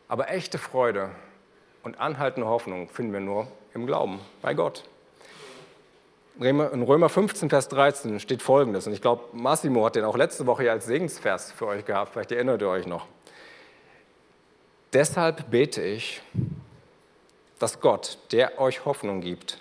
Aber 0.08 0.30
echte 0.30 0.58
Freude 0.58 1.10
und 1.82 1.99
anhaltende 1.99 2.49
Hoffnung 2.49 2.88
finden 2.88 3.12
wir 3.12 3.20
nur 3.20 3.49
im 3.75 3.87
Glauben, 3.87 4.20
bei 4.42 4.54
Gott. 4.54 4.84
In 6.38 6.60
Römer 6.60 7.08
15, 7.08 7.50
Vers 7.50 7.68
13 7.68 8.20
steht 8.20 8.42
folgendes, 8.42 8.87
und 8.87 8.92
ich 8.92 9.02
glaube, 9.02 9.25
Massimo 9.32 9.84
hat 9.84 9.96
den 9.96 10.04
auch 10.04 10.16
letzte 10.16 10.46
Woche 10.46 10.70
als 10.70 10.87
Segensvers 10.87 11.52
für 11.52 11.66
euch 11.66 11.84
gehabt, 11.84 12.12
vielleicht 12.12 12.32
erinnert 12.32 12.62
ihr 12.62 12.68
euch 12.68 12.87
noch. 12.87 13.06
Deshalb 14.92 15.50
bete 15.50 15.82
ich, 15.82 16.20
dass 17.61 17.80
Gott, 17.80 18.18
der 18.32 18.61
euch 18.61 18.85
Hoffnung 18.85 19.20
gibt, 19.20 19.61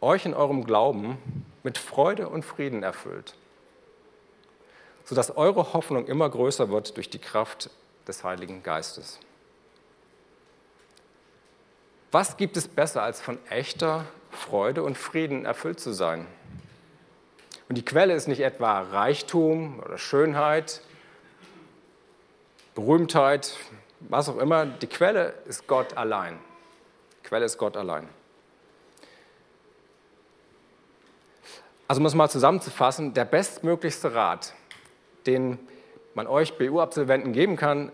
euch 0.00 0.24
in 0.24 0.34
eurem 0.34 0.64
Glauben 0.64 1.18
mit 1.64 1.78
Freude 1.78 2.28
und 2.28 2.44
Frieden 2.44 2.84
erfüllt, 2.84 3.34
sodass 5.04 5.36
eure 5.36 5.72
Hoffnung 5.72 6.06
immer 6.06 6.30
größer 6.30 6.70
wird 6.70 6.96
durch 6.96 7.10
die 7.10 7.18
Kraft 7.18 7.70
des 8.06 8.22
Heiligen 8.22 8.62
Geistes. 8.62 9.18
Was 12.12 12.36
gibt 12.36 12.56
es 12.56 12.68
besser, 12.68 13.02
als 13.02 13.20
von 13.20 13.38
echter 13.50 14.04
Freude 14.30 14.84
und 14.84 14.96
Frieden 14.96 15.44
erfüllt 15.44 15.80
zu 15.80 15.92
sein? 15.92 16.28
Und 17.68 17.76
die 17.76 17.84
Quelle 17.84 18.14
ist 18.14 18.28
nicht 18.28 18.40
etwa 18.40 18.82
Reichtum 18.82 19.80
oder 19.80 19.98
Schönheit, 19.98 20.82
Berühmtheit, 22.76 23.56
was 24.08 24.28
auch 24.28 24.38
immer. 24.38 24.66
Die 24.66 24.86
Quelle 24.86 25.34
ist 25.46 25.66
Gott 25.66 25.96
allein. 25.96 26.38
Die 27.18 27.28
Quelle 27.28 27.44
ist 27.44 27.58
Gott 27.58 27.76
allein. 27.76 28.08
Also 31.86 32.00
um 32.00 32.06
es 32.06 32.14
mal 32.14 32.28
zusammenzufassen, 32.28 33.12
der 33.14 33.24
bestmöglichste 33.24 34.14
Rat, 34.14 34.54
den 35.26 35.58
man 36.14 36.26
euch 36.26 36.56
BU-Absolventen 36.56 37.32
geben 37.32 37.56
kann, 37.56 37.92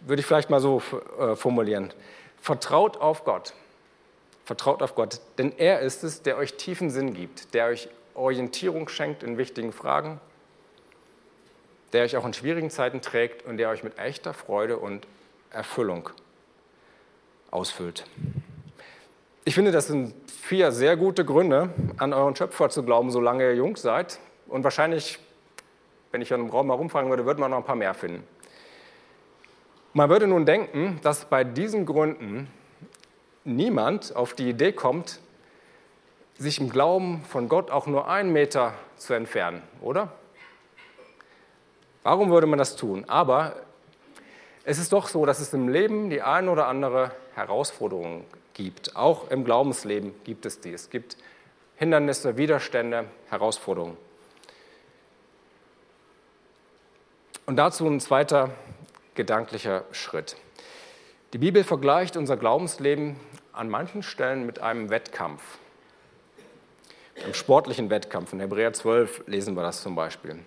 würde 0.00 0.20
ich 0.20 0.26
vielleicht 0.26 0.48
mal 0.48 0.60
so 0.60 0.82
äh, 1.18 1.36
formulieren. 1.36 1.92
Vertraut 2.40 2.96
auf 2.96 3.24
Gott. 3.24 3.52
Vertraut 4.44 4.82
auf 4.82 4.94
Gott, 4.94 5.20
denn 5.36 5.52
er 5.58 5.80
ist 5.80 6.04
es, 6.04 6.22
der 6.22 6.38
euch 6.38 6.54
tiefen 6.54 6.88
Sinn 6.88 7.12
gibt, 7.12 7.52
der 7.52 7.66
euch 7.66 7.90
Orientierung 8.14 8.88
schenkt 8.88 9.22
in 9.22 9.36
wichtigen 9.36 9.72
Fragen, 9.72 10.20
der 11.92 12.04
euch 12.04 12.16
auch 12.16 12.24
in 12.24 12.32
schwierigen 12.32 12.70
Zeiten 12.70 13.02
trägt 13.02 13.44
und 13.44 13.58
der 13.58 13.68
euch 13.68 13.84
mit 13.84 13.98
echter 13.98 14.32
Freude 14.32 14.78
und 14.78 15.06
Erfüllung 15.50 16.10
ausfüllt. 17.50 18.04
Ich 19.44 19.54
finde, 19.54 19.72
das 19.72 19.86
sind 19.86 20.14
vier 20.30 20.72
sehr 20.72 20.96
gute 20.96 21.24
Gründe, 21.24 21.70
an 21.96 22.12
euren 22.12 22.36
Schöpfer 22.36 22.68
zu 22.68 22.82
glauben, 22.82 23.10
solange 23.10 23.44
ihr 23.44 23.54
jung 23.54 23.76
seid. 23.76 24.18
Und 24.46 24.64
wahrscheinlich, 24.64 25.18
wenn 26.12 26.20
ich 26.20 26.30
in 26.30 26.40
einem 26.40 26.50
Raum 26.50 26.66
herumfragen 26.66 27.08
würde, 27.08 27.24
würde 27.24 27.40
man 27.40 27.50
noch 27.50 27.58
ein 27.58 27.64
paar 27.64 27.76
mehr 27.76 27.94
finden. 27.94 28.24
Man 29.94 30.10
würde 30.10 30.26
nun 30.26 30.44
denken, 30.44 31.00
dass 31.02 31.24
bei 31.24 31.44
diesen 31.44 31.86
Gründen 31.86 32.48
niemand 33.44 34.14
auf 34.14 34.34
die 34.34 34.50
Idee 34.50 34.72
kommt, 34.72 35.20
sich 36.36 36.60
im 36.60 36.70
Glauben 36.70 37.24
von 37.24 37.48
Gott 37.48 37.70
auch 37.70 37.86
nur 37.86 38.08
einen 38.08 38.32
Meter 38.32 38.74
zu 38.96 39.14
entfernen, 39.14 39.62
oder? 39.80 40.12
Warum 42.02 42.30
würde 42.30 42.46
man 42.46 42.58
das 42.58 42.76
tun? 42.76 43.04
Aber 43.08 43.56
es 44.68 44.78
ist 44.78 44.92
doch 44.92 45.08
so, 45.08 45.24
dass 45.24 45.40
es 45.40 45.54
im 45.54 45.70
Leben 45.70 46.10
die 46.10 46.20
ein 46.20 46.46
oder 46.46 46.66
andere 46.66 47.12
Herausforderung 47.34 48.26
gibt. 48.52 48.96
Auch 48.96 49.30
im 49.30 49.42
Glaubensleben 49.42 50.12
gibt 50.24 50.44
es 50.44 50.60
die. 50.60 50.74
Es 50.74 50.90
gibt 50.90 51.16
Hindernisse, 51.76 52.36
Widerstände, 52.36 53.06
Herausforderungen. 53.30 53.96
Und 57.46 57.56
dazu 57.56 57.86
ein 57.86 57.98
zweiter 57.98 58.50
gedanklicher 59.14 59.84
Schritt. 59.90 60.36
Die 61.32 61.38
Bibel 61.38 61.64
vergleicht 61.64 62.18
unser 62.18 62.36
Glaubensleben 62.36 63.16
an 63.54 63.70
manchen 63.70 64.02
Stellen 64.02 64.44
mit 64.44 64.60
einem 64.60 64.90
Wettkampf. 64.90 65.42
Im 67.26 67.32
sportlichen 67.32 67.88
Wettkampf, 67.88 68.34
in 68.34 68.40
Hebräer 68.40 68.74
12 68.74 69.28
lesen 69.28 69.56
wir 69.56 69.62
das 69.62 69.82
zum 69.82 69.94
Beispiel. 69.94 70.38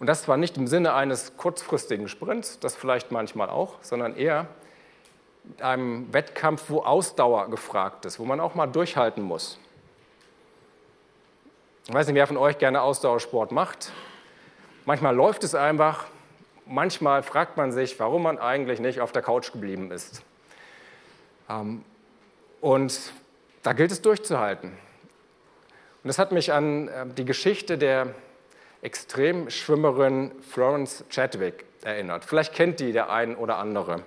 Und 0.00 0.06
das 0.06 0.22
zwar 0.22 0.36
nicht 0.36 0.56
im 0.56 0.66
Sinne 0.66 0.94
eines 0.94 1.36
kurzfristigen 1.36 2.08
Sprints, 2.08 2.58
das 2.58 2.74
vielleicht 2.74 3.12
manchmal 3.12 3.48
auch, 3.48 3.76
sondern 3.80 4.16
eher 4.16 4.48
einem 5.60 6.12
Wettkampf, 6.12 6.64
wo 6.68 6.80
Ausdauer 6.80 7.50
gefragt 7.50 8.04
ist, 8.04 8.18
wo 8.18 8.24
man 8.24 8.40
auch 8.40 8.54
mal 8.54 8.66
durchhalten 8.66 9.22
muss. 9.22 9.58
Ich 11.86 11.94
weiß 11.94 12.06
nicht, 12.06 12.16
wer 12.16 12.26
von 12.26 12.38
euch 12.38 12.58
gerne 12.58 12.80
Ausdauersport 12.80 13.52
macht. 13.52 13.92
Manchmal 14.86 15.14
läuft 15.14 15.44
es 15.44 15.54
einfach, 15.54 16.06
manchmal 16.66 17.22
fragt 17.22 17.56
man 17.56 17.72
sich, 17.72 18.00
warum 18.00 18.22
man 18.22 18.38
eigentlich 18.38 18.80
nicht 18.80 19.00
auf 19.00 19.12
der 19.12 19.22
Couch 19.22 19.52
geblieben 19.52 19.90
ist. 19.90 20.22
Ähm, 21.48 21.84
und 22.60 23.12
da 23.62 23.74
gilt 23.74 23.92
es 23.92 24.00
durchzuhalten. 24.00 24.70
Und 24.70 26.08
das 26.08 26.18
hat 26.18 26.32
mich 26.32 26.52
an 26.52 26.88
äh, 26.88 27.06
die 27.06 27.24
Geschichte 27.24 27.76
der 27.76 28.14
Extremschwimmerin 28.84 30.32
Florence 30.42 31.04
Chadwick 31.08 31.64
erinnert. 31.82 32.26
Vielleicht 32.26 32.52
kennt 32.52 32.80
die 32.80 32.92
der 32.92 33.10
ein 33.10 33.34
oder 33.34 33.56
andere. 33.56 34.02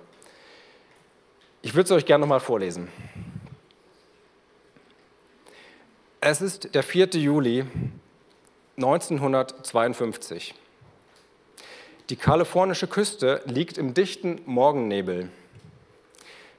Ich 1.63 1.73
würde 1.73 1.85
es 1.85 1.91
euch 1.91 2.05
gerne 2.05 2.21
nochmal 2.21 2.39
vorlesen. 2.39 2.87
Es 6.21 6.41
ist 6.41 6.75
der 6.75 6.83
4. 6.83 7.07
Juli 7.13 7.65
1952. 8.75 10.53
Die 12.11 12.15
kalifornische 12.15 12.87
Küste 12.87 13.41
liegt 13.45 13.79
im 13.79 13.95
dichten 13.95 14.41
Morgennebel. 14.45 15.29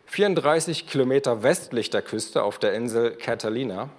34 0.07 0.89
Kilometer 0.89 1.45
westlich 1.45 1.91
der 1.91 2.03
Küste 2.03 2.43
auf 2.43 2.59
der 2.59 2.73
Insel 2.73 3.13
Catalina 3.13 3.91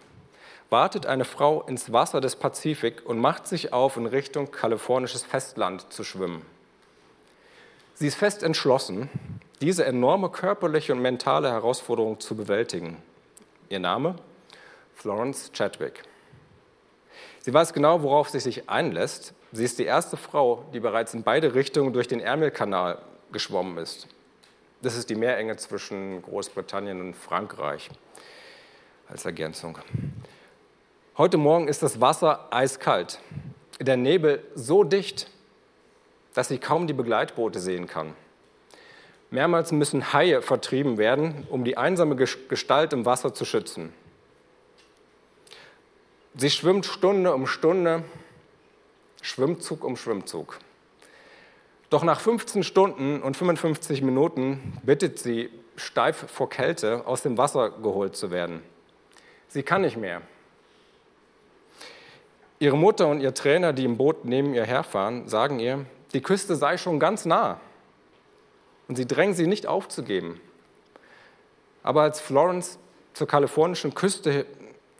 wartet 0.70 1.06
eine 1.06 1.26
Frau 1.26 1.64
ins 1.64 1.92
Wasser 1.92 2.22
des 2.22 2.36
Pazifik 2.36 3.06
und 3.06 3.20
macht 3.20 3.48
sich 3.48 3.74
auf, 3.74 3.98
in 3.98 4.06
Richtung 4.06 4.52
kalifornisches 4.52 5.24
Festland 5.24 5.92
zu 5.92 6.04
schwimmen. 6.04 6.46
Sie 7.96 8.08
ist 8.08 8.16
fest 8.16 8.44
entschlossen, 8.44 9.10
diese 9.62 9.86
enorme 9.86 10.30
körperliche 10.30 10.94
und 10.94 11.02
mentale 11.02 11.52
Herausforderung 11.52 12.20
zu 12.20 12.36
bewältigen. 12.36 13.02
Ihr 13.68 13.80
Name? 13.80 14.16
Florence 14.96 15.52
Chadwick. 15.54 16.04
Sie 17.42 17.54
weiß 17.54 17.74
genau, 17.74 18.04
worauf 18.04 18.30
sie 18.30 18.40
sich 18.40 18.70
einlässt. 18.70 19.34
Sie 19.52 19.64
ist 19.64 19.80
die 19.80 19.86
erste 19.86 20.18
Frau, 20.18 20.66
die 20.74 20.80
bereits 20.80 21.14
in 21.14 21.24
beide 21.24 21.56
Richtungen 21.56 21.94
durch 21.94 22.08
den 22.08 22.20
Ärmelkanal 22.20 23.02
geschwommen 23.32 23.78
ist. 23.78 24.08
Das 24.82 24.96
ist 24.96 25.10
die 25.10 25.16
Meerenge 25.16 25.58
zwischen 25.58 26.22
Großbritannien 26.22 27.02
und 27.02 27.16
Frankreich 27.16 27.90
als 29.10 29.26
Ergänzung. 29.26 29.78
Heute 31.20 31.36
Morgen 31.36 31.68
ist 31.68 31.84
das 31.84 32.00
Wasser 32.00 32.48
eiskalt, 32.50 33.20
der 33.78 33.98
Nebel 33.98 34.42
so 34.56 34.86
dicht, 34.86 35.30
dass 36.34 36.48
sie 36.48 36.60
kaum 36.60 36.88
die 36.88 36.94
Begleitboote 36.94 37.60
sehen 37.60 37.88
kann. 37.88 38.14
Mehrmals 39.30 39.74
müssen 39.74 40.14
Haie 40.14 40.42
vertrieben 40.42 40.98
werden, 40.98 41.46
um 41.50 41.66
die 41.66 41.76
einsame 41.76 42.16
Gestalt 42.16 42.94
im 42.94 43.06
Wasser 43.06 43.34
zu 43.34 43.44
schützen. 43.44 43.92
Sie 46.38 46.50
schwimmt 46.50 46.86
Stunde 46.86 47.34
um 47.34 47.48
Stunde, 47.48 48.06
Schwimmzug 49.22 49.84
um 49.84 49.98
Schwimmzug. 49.98 50.58
Doch 51.90 52.06
nach 52.06 52.22
15 52.22 52.64
Stunden 52.64 53.22
und 53.22 53.36
55 53.36 54.02
Minuten 54.04 54.80
bittet 54.84 55.20
sie, 55.20 55.50
steif 55.76 56.32
vor 56.32 56.50
Kälte 56.50 57.06
aus 57.06 57.24
dem 57.24 57.38
Wasser 57.38 57.72
geholt 57.72 58.16
zu 58.16 58.32
werden. 58.32 58.64
Sie 59.50 59.64
kann 59.64 59.82
nicht 59.82 59.98
mehr. 59.98 60.22
Ihre 62.60 62.78
Mutter 62.78 63.08
und 63.08 63.22
ihr 63.22 63.34
Trainer, 63.34 63.72
die 63.72 63.86
im 63.86 63.96
Boot 63.96 64.26
neben 64.26 64.54
ihr 64.54 64.66
herfahren, 64.66 65.28
sagen 65.30 65.60
ihr, 65.60 65.86
die 66.14 66.22
Küste 66.22 66.56
sei 66.56 66.78
schon 66.78 67.00
ganz 67.00 67.26
nah. 67.26 67.60
Und 68.90 68.98
sie 68.98 69.08
drängen 69.08 69.34
sie 69.34 69.48
nicht 69.48 69.66
aufzugeben. 69.66 70.42
Aber 71.84 72.02
als 72.02 72.20
Florence 72.20 72.78
zur 73.14 73.28
kalifornischen 73.28 73.94
Küste 73.94 74.46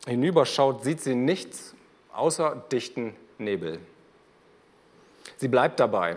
hinüberschaut, 0.06 0.82
sieht 0.82 1.02
sie 1.02 1.14
nichts 1.14 1.74
außer 2.12 2.64
dichten 2.72 3.14
Nebel. 3.38 3.78
Sie 5.36 5.48
bleibt 5.48 5.80
dabei. 5.80 6.16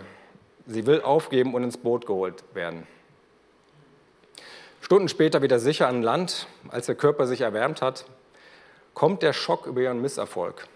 Sie 0.65 0.85
will 0.85 1.01
aufgeben 1.01 1.53
und 1.53 1.63
ins 1.63 1.77
Boot 1.77 2.05
geholt 2.05 2.43
werden. 2.53 2.87
Stunden 4.79 5.09
später 5.09 5.41
wieder 5.41 5.59
sicher 5.59 5.87
an 5.87 6.03
Land, 6.03 6.47
als 6.69 6.85
der 6.85 6.95
Körper 6.95 7.27
sich 7.27 7.41
erwärmt 7.41 7.81
hat, 7.81 8.05
kommt 8.93 9.23
der 9.23 9.33
Schock 9.33 9.65
über 9.65 9.81
ihren 9.81 10.01
Misserfolg. 10.01 10.67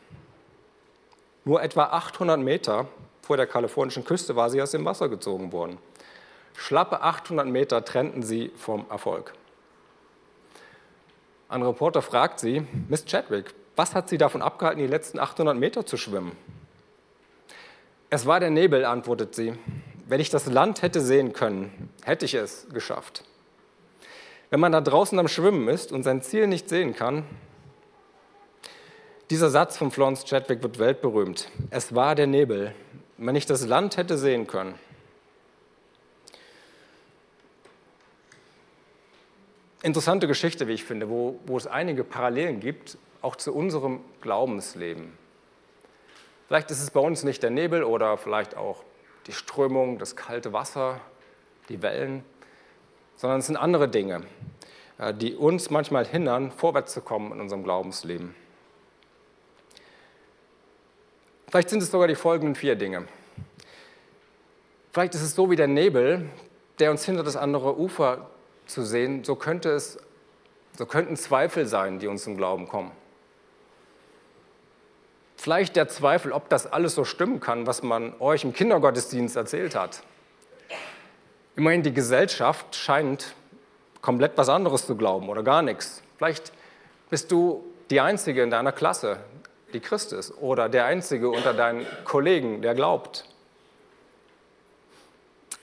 Nur 1.48 1.64
etwa 1.64 1.86
800 1.86 2.42
Meter 2.42 2.90
vor 3.22 3.38
der 3.38 3.48
kalifornischen 3.48 4.04
Küste 4.04 4.36
war 4.36 4.50
sie 4.50 4.62
aus 4.62 4.72
dem 4.72 4.84
Wasser 4.84 5.08
gezogen 5.08 5.54
worden. 5.54 5.78
Schlappe 6.58 7.02
800 7.02 7.48
Meter 7.48 7.86
trennten 7.86 8.22
sie 8.22 8.52
vom 8.58 8.86
Erfolg. 8.90 9.32
Ein 11.48 11.64
Reporter 11.64 12.02
fragt 12.02 12.42
sie, 12.42 12.68
Miss 12.90 13.06
Chadwick, 13.06 13.54
was 13.78 13.96
hat 13.96 14.10
sie 14.10 14.18
davon 14.18 14.42
abgehalten, 14.42 14.82
die 14.82 14.88
letzten 14.88 15.20
800 15.20 15.56
Meter 15.56 15.86
zu 15.86 15.96
schwimmen? 15.96 16.34
Es 18.10 18.26
war 18.26 18.42
der 18.42 18.50
Nebel, 18.50 18.84
antwortet 18.84 19.34
sie. 19.34 19.54
Wenn 20.06 20.20
ich 20.20 20.30
das 20.30 20.48
Land 20.48 20.82
hätte 20.82 21.00
sehen 21.00 21.32
können, 21.32 21.90
hätte 22.04 22.26
ich 22.26 22.34
es 22.34 22.68
geschafft. 22.74 23.24
Wenn 24.50 24.60
man 24.60 24.74
da 24.74 24.82
draußen 24.82 25.18
am 25.18 25.30
Schwimmen 25.30 25.70
ist 25.70 25.94
und 25.94 26.04
sein 26.04 26.22
Ziel 26.22 26.48
nicht 26.48 26.68
sehen 26.68 26.94
kann, 26.94 27.24
dieser 29.30 29.50
Satz 29.50 29.78
von 29.78 29.92
Florence 29.92 30.24
Chadwick 30.24 30.64
wird 30.64 30.80
weltberühmt. 30.80 31.50
Es 31.70 31.94
war 31.94 32.16
der 32.16 32.28
Nebel, 32.28 32.74
wenn 33.18 33.36
ich 33.36 33.46
das 33.46 33.66
Land 33.66 33.98
hätte 33.98 34.18
sehen 34.18 34.48
können. 34.48 34.76
Interessante 39.84 40.28
Geschichte, 40.28 40.68
wie 40.68 40.74
ich 40.74 40.84
finde, 40.84 41.10
wo, 41.10 41.40
wo 41.46 41.58
es 41.58 41.68
einige 41.68 42.04
Parallelen 42.04 42.60
gibt, 42.60 42.98
auch 43.22 43.36
zu 43.36 43.54
unserem 43.54 44.00
Glaubensleben. 44.22 45.18
Vielleicht 46.48 46.72
ist 46.72 46.82
es 46.82 46.92
bei 46.92 47.00
uns 47.00 47.24
nicht 47.24 47.44
der 47.44 47.50
Nebel 47.50 47.84
oder 47.84 48.18
vielleicht 48.18 48.56
auch 48.56 48.84
die 49.28 49.34
Strömung, 49.34 50.00
das 50.00 50.16
kalte 50.16 50.54
Wasser, 50.54 51.02
die 51.68 51.82
Wellen, 51.82 52.24
sondern 53.18 53.40
es 53.40 53.48
sind 53.48 53.58
andere 53.58 53.90
Dinge, 53.90 54.24
äh, 54.98 55.14
die 55.14 55.36
uns 55.36 55.70
manchmal 55.70 56.06
hindern, 56.06 56.52
vorwärts 56.52 56.94
zu 56.94 57.02
kommen 57.02 57.34
in 57.34 57.42
unserem 57.42 57.64
Glaubensleben. 57.64 58.34
Vielleicht 61.50 61.70
sind 61.70 61.82
es 61.82 61.92
sogar 61.92 62.08
die 62.08 62.16
folgenden 62.16 62.56
vier 62.56 62.76
Dinge. 62.76 63.06
Vielleicht 64.92 65.16
ist 65.16 65.22
es 65.22 65.34
so 65.34 65.50
wie 65.50 65.56
der 65.56 65.68
Nebel, 65.68 66.30
der 66.80 66.92
uns 66.92 67.06
hinter 67.06 67.24
das 67.24 67.38
andere 67.38 67.78
Ufer 67.78 68.30
zu 68.66 68.84
sehen, 68.84 69.24
so, 69.24 69.36
könnte 69.36 69.70
es, 69.70 69.98
so 70.78 70.86
könnten 70.86 71.16
Zweifel 71.16 71.66
sein, 71.66 72.00
die 72.00 72.08
uns 72.08 72.28
im 72.28 72.36
Glauben 72.36 72.68
kommen. 72.68 72.92
Vielleicht 75.38 75.76
der 75.76 75.88
Zweifel, 75.88 76.34
ob 76.34 76.50
das 76.50 76.68
alles 76.68 76.96
so 76.96 77.06
stimmen 77.06 77.40
kann, 77.40 77.66
was 77.66 77.82
man 77.82 78.14
euch 78.20 78.44
im 78.44 78.54
Kindergottesdienst 78.54 79.38
erzählt 79.38 79.76
hat. 79.76 80.02
Immerhin, 81.56 81.82
die 81.82 81.94
Gesellschaft 81.94 82.76
scheint 82.76 83.36
komplett 84.02 84.34
was 84.36 84.50
anderes 84.50 84.86
zu 84.86 84.98
glauben 84.98 85.30
oder 85.30 85.44
gar 85.44 85.62
nichts. 85.62 86.04
Vielleicht 86.18 86.52
bist 87.10 87.32
du 87.32 87.64
die 87.90 88.02
Einzige 88.02 88.44
in 88.44 88.50
deiner 88.50 88.72
Klasse, 88.72 89.20
die 89.74 89.80
Christ 89.80 90.14
ist 90.14 90.38
oder 90.38 90.70
der 90.70 90.86
Einzige 90.86 91.30
unter 91.30 91.54
deinen 91.54 91.86
Kollegen, 92.04 92.62
der 92.62 92.76
glaubt. 92.76 93.26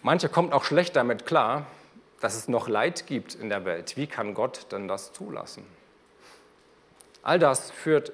Mancher 0.02 0.28
kommt 0.28 0.52
auch 0.52 0.64
schlecht 0.64 0.96
damit 0.96 1.24
klar, 1.26 1.66
dass 2.20 2.36
es 2.36 2.48
noch 2.48 2.68
Leid 2.68 3.06
gibt 3.06 3.34
in 3.34 3.48
der 3.48 3.64
Welt. 3.64 3.96
Wie 3.96 4.06
kann 4.06 4.34
Gott 4.34 4.66
denn 4.72 4.88
das 4.88 5.12
zulassen? 5.12 5.64
All 7.22 7.38
das 7.38 7.70
führt 7.70 8.12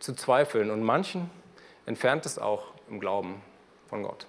zu 0.00 0.14
Zweifeln 0.14 0.70
und 0.70 0.82
manchen 0.82 1.30
entfernt 1.86 2.24
es 2.24 2.38
auch 2.38 2.68
im 2.88 3.00
Glauben 3.00 3.42
von 3.88 4.02
Gott. 4.02 4.26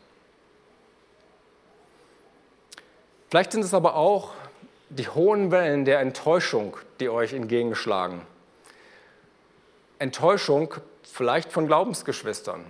Vielleicht 3.30 3.52
sind 3.52 3.64
es 3.64 3.74
aber 3.74 3.96
auch 3.96 4.34
die 4.90 5.08
hohen 5.08 5.52
Wellen 5.52 5.86
der 5.86 6.00
Enttäuschung, 6.00 6.76
die 7.00 7.10
euch 7.10 7.34
entgegenschlagen. 7.34 8.22
Enttäuschung 10.00 10.74
vielleicht 11.04 11.52
von 11.52 11.68
Glaubensgeschwistern. 11.68 12.66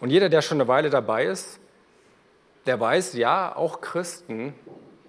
Und 0.00 0.10
jeder, 0.10 0.28
der 0.28 0.42
schon 0.42 0.60
eine 0.60 0.68
Weile 0.68 0.90
dabei 0.90 1.24
ist, 1.24 1.58
der 2.66 2.78
weiß, 2.78 3.14
ja, 3.14 3.54
auch 3.54 3.80
Christen 3.80 4.54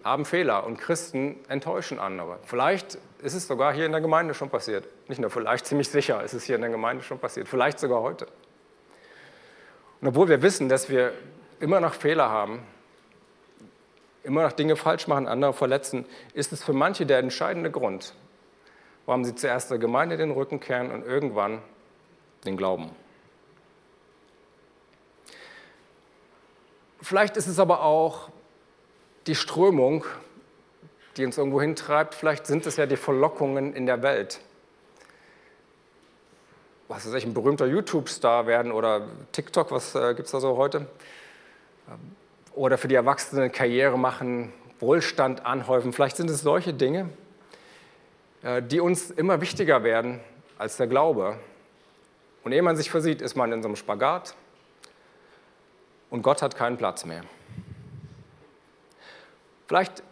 haben 0.04 0.26
Fehler 0.26 0.66
und 0.66 0.78
Christen 0.78 1.38
enttäuschen 1.48 2.00
andere. 2.00 2.40
Vielleicht 2.44 2.98
ist 3.22 3.34
es 3.34 3.48
sogar 3.48 3.74
hier 3.74 3.86
in 3.86 3.92
der 3.92 4.02
Gemeinde 4.02 4.34
schon 4.34 4.50
passiert. 4.50 4.88
Nicht 5.08 5.22
nur 5.22 5.30
vielleicht, 5.30 5.66
ziemlich 5.66 5.90
sicher 5.90 6.24
ist 6.24 6.34
es 6.34 6.44
hier 6.44 6.56
in 6.56 6.62
der 6.62 6.72
Gemeinde 6.72 7.04
schon 7.04 7.20
passiert. 7.20 7.48
Vielleicht 7.48 7.80
sogar 7.80 8.02
heute. 8.02 8.28
Und 10.02 10.08
obwohl 10.08 10.28
wir 10.28 10.42
wissen, 10.42 10.70
dass 10.70 10.90
wir 10.90 11.14
immer 11.60 11.80
noch 11.80 11.94
Fehler 11.94 12.30
haben, 12.30 12.66
immer 14.24 14.44
noch 14.44 14.52
Dinge 14.52 14.76
falsch 14.76 15.08
machen, 15.08 15.28
andere 15.28 15.54
verletzen, 15.54 16.06
ist 16.34 16.52
es 16.52 16.64
für 16.64 16.74
manche 16.74 17.06
der 17.06 17.20
entscheidende 17.20 17.70
Grund, 17.70 18.16
warum 19.12 19.26
sie 19.26 19.36
zuerst 19.36 19.70
der 19.70 19.78
Gemeinde 19.78 20.16
den 20.16 20.32
Rücken 20.32 20.62
kehren 20.62 20.90
und 20.90 21.06
irgendwann 21.06 21.62
den 22.46 22.56
Glauben. 22.56 22.92
Vielleicht 27.02 27.36
ist 27.36 27.48
es 27.48 27.60
aber 27.60 27.84
auch 27.84 28.30
die 29.28 29.36
Strömung, 29.36 30.06
die 31.18 31.26
uns 31.26 31.38
irgendwo 31.38 31.60
hintreibt. 31.60 32.16
Vielleicht 32.16 32.48
sind 32.48 32.66
es 32.66 32.78
ja 32.78 32.86
die 32.86 32.96
Verlockungen 32.96 33.74
in 33.74 33.86
der 33.86 34.02
Welt. 34.02 34.40
Was 36.88 37.06
weiß 37.06 37.16
ich, 37.16 37.26
ein 37.26 37.34
berühmter 37.34 37.66
YouTube-Star 37.66 38.48
werden 38.48 38.72
oder 38.72 39.10
TikTok, 39.34 39.72
was 39.72 39.94
äh, 39.94 40.14
gibt 40.14 40.28
es 40.28 40.32
da 40.32 40.40
so 40.40 40.56
heute? 40.56 40.88
Oder 42.56 42.78
für 42.78 42.88
die 42.88 42.96
Erwachsenen 42.96 43.52
Karriere 43.52 44.00
machen, 44.00 44.54
Wohlstand 44.80 45.46
anhäufen. 45.46 45.92
Vielleicht 45.92 46.16
sind 46.16 46.30
es 46.30 46.40
solche 46.40 46.74
Dinge, 46.74 47.10
die 48.44 48.80
uns 48.80 49.12
immer 49.12 49.42
wichtiger 49.42 49.84
werden 49.84 50.20
als 50.58 50.78
der 50.78 50.88
Glaube. 50.88 51.38
Und 52.44 52.52
ehe 52.52 52.62
man 52.62 52.76
sich 52.76 52.90
versieht, 52.90 53.22
ist 53.22 53.36
man 53.36 53.52
in 53.52 53.62
so 53.62 53.68
einem 53.68 53.76
Spagat 53.76 54.36
und 56.10 56.22
Gott 56.24 56.42
hat 56.42 56.56
keinen 56.56 56.78
Platz 56.78 57.06
mehr. 57.06 57.24
Vielleicht 59.68 60.04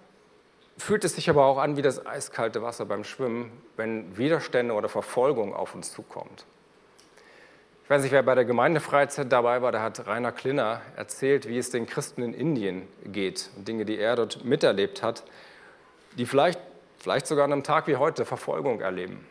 fühlt 0.78 1.04
es 1.04 1.16
sich 1.16 1.30
aber 1.30 1.46
auch 1.46 1.58
an 1.58 1.76
wie 1.76 1.82
das 1.82 2.06
eiskalte 2.06 2.62
Wasser 2.62 2.86
beim 2.86 3.04
Schwimmen, 3.04 3.52
wenn 3.76 4.18
Widerstände 4.18 4.74
oder 4.74 4.90
Verfolgung 4.90 5.54
auf 5.54 5.76
uns 5.76 5.92
zukommt. 5.92 6.46
Ich 7.84 7.90
weiß 7.90 8.04
nicht, 8.04 8.12
wer 8.12 8.24
bei 8.24 8.36
der 8.36 8.46
Gemeindefreizeit 8.46 9.32
dabei 9.32 9.62
war, 9.62 9.72
da 9.72 9.82
hat 9.82 10.06
Rainer 10.06 10.32
Klinner 10.32 10.82
erzählt, 10.96 11.48
wie 11.48 11.58
es 11.58 11.72
den 11.72 11.88
Christen 11.88 12.22
in 12.22 12.34
Indien 12.34 12.88
geht 13.04 13.50
und 13.58 13.68
Dinge, 13.68 13.84
die 13.84 13.98
er 13.98 14.16
dort 14.16 14.46
miterlebt 14.46 15.02
hat, 15.02 15.24
die 16.18 16.26
vielleicht, 16.26 16.60
vielleicht 17.00 17.28
sogar 17.28 17.46
an 17.46 17.54
einem 17.54 17.64
Tag 17.64 17.88
wie 17.88 17.96
heute 17.96 18.26
Verfolgung 18.26 18.82
erleben. 18.82 19.26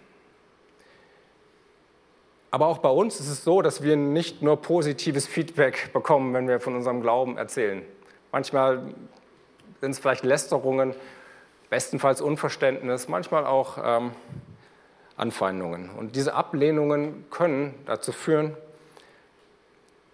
Aber 2.50 2.66
auch 2.66 2.78
bei 2.78 2.88
uns 2.88 3.20
ist 3.20 3.28
es 3.28 3.44
so, 3.44 3.60
dass 3.60 3.82
wir 3.82 3.96
nicht 3.96 4.42
nur 4.42 4.60
positives 4.60 5.26
Feedback 5.26 5.92
bekommen, 5.92 6.32
wenn 6.32 6.48
wir 6.48 6.60
von 6.60 6.74
unserem 6.74 7.02
Glauben 7.02 7.36
erzählen. 7.36 7.82
Manchmal 8.32 8.94
sind 9.80 9.90
es 9.90 9.98
vielleicht 9.98 10.24
Lästerungen, 10.24 10.94
bestenfalls 11.68 12.22
Unverständnis, 12.22 13.08
manchmal 13.08 13.46
auch 13.46 13.78
ähm, 13.82 14.12
Anfeindungen. 15.16 15.90
Und 15.90 16.16
diese 16.16 16.34
Ablehnungen 16.34 17.26
können 17.30 17.74
dazu 17.84 18.12
führen, 18.12 18.56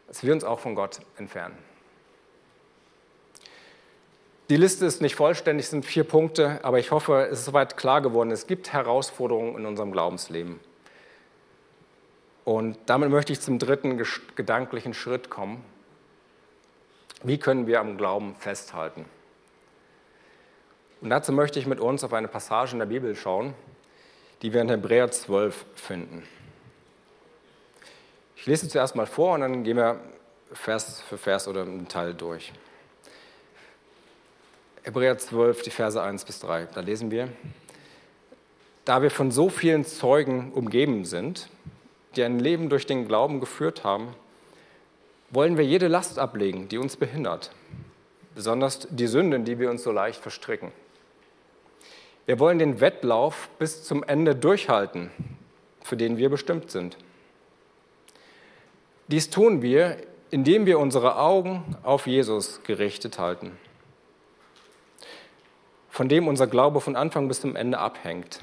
dass 0.09 0.25
wir 0.25 0.33
uns 0.33 0.43
auch 0.43 0.59
von 0.59 0.75
Gott 0.75 1.01
entfernen. 1.17 1.57
Die 4.51 4.57
Liste 4.57 4.85
ist 4.85 5.01
nicht 5.01 5.15
vollständig, 5.15 5.65
es 5.65 5.71
sind 5.71 5.87
vier 5.87 6.05
Punkte, 6.05 6.61
aber 6.63 6.79
ich 6.79 6.91
hoffe, 6.91 7.29
es 7.31 7.41
ist 7.41 7.45
soweit 7.47 7.79
klar 7.79 8.03
geworden, 8.03 8.31
es 8.31 8.47
gibt 8.47 8.73
Herausforderungen 8.75 9.57
in 9.57 9.65
unserem 9.65 9.91
Glaubensleben. 9.91 10.61
Und 12.45 12.77
damit 12.85 13.09
möchte 13.09 13.33
ich 13.33 13.41
zum 13.41 13.59
dritten 13.59 14.03
gedanklichen 14.37 14.93
Schritt 14.93 15.31
kommen. 15.31 15.65
Wie 17.23 17.39
können 17.39 17.67
wir 17.67 17.81
am 17.81 17.97
Glauben 17.97 18.35
festhalten? 18.35 19.07
Und 21.01 21.09
dazu 21.09 21.33
möchte 21.33 21.59
ich 21.59 21.67
mit 21.67 21.81
uns 21.81 22.05
auf 22.05 22.13
eine 22.13 22.29
Passage 22.29 22.73
in 22.73 22.81
der 22.81 22.87
Bibel 22.87 23.17
schauen, 23.17 23.55
die 24.43 24.53
wir 24.53 24.61
in 24.61 24.69
Hebräer 24.69 25.11
12 25.11 25.65
finden. 25.75 26.23
Ich 28.37 28.45
lese 28.45 28.69
zuerst 28.69 28.95
mal 28.95 29.07
vor 29.07 29.35
und 29.35 29.41
dann 29.41 29.65
gehen 29.65 29.79
wir 29.79 30.01
Vers 30.53 31.01
für 31.01 31.17
Vers 31.17 31.49
oder 31.49 31.63
einen 31.63 31.89
Teil 31.89 32.13
durch. 32.13 32.53
Hebräer 34.85 35.17
12, 35.17 35.63
die 35.63 35.71
Verse 35.71 36.01
1 36.01 36.27
bis 36.27 36.41
3. 36.41 36.69
Da 36.75 36.81
lesen 36.81 37.11
wir, 37.11 37.29
da 38.85 39.01
wir 39.01 39.11
von 39.11 39.31
so 39.31 39.49
vielen 39.49 39.87
Zeugen 39.87 40.53
umgeben 40.53 41.07
sind, 41.07 41.49
die 42.17 42.23
ein 42.23 42.39
Leben 42.39 42.69
durch 42.69 42.85
den 42.85 43.09
Glauben 43.09 43.41
geführt 43.41 43.83
haben, 43.83 44.15
wollen 45.31 45.57
wir 45.57 45.65
jede 45.65 45.89
Last 45.89 46.19
ablegen, 46.19 46.69
die 46.69 46.77
uns 46.77 46.97
behindert, 46.97 47.51
besonders 48.35 48.87
die 48.91 49.07
Sünden, 49.07 49.47
die 49.47 49.59
wir 49.59 49.71
uns 49.71 49.83
so 49.83 49.91
leicht 49.91 50.21
verstricken. 50.21 50.71
Wir 52.27 52.39
wollen 52.39 52.59
den 52.59 52.83
Wettlauf 52.83 53.49
bis 53.59 53.85
zum 53.85 54.05
Ende 54.05 54.37
durchhalten, 54.37 55.11
für 55.83 55.97
den 55.97 56.19
wir 56.19 56.29
bestimmt 56.29 56.71
sind. 56.71 56.99
Dies 59.09 59.31
tun 59.31 59.63
wir, 59.63 59.97
indem 60.31 60.67
wir 60.67 60.79
unsere 60.79 61.17
Augen 61.17 61.75
auf 61.83 62.07
Jesus 62.07 62.63
gerichtet 62.65 63.19
halten, 63.19 63.53
von 65.95 66.09
dem 66.09 66.27
unser 66.27 66.49
Glaube 66.49 66.81
von 66.81 66.97
Anfang 66.97 67.29
bis 67.29 67.41
zum 67.41 67.55
Ende 67.55 67.79
abhängt. 67.79 68.41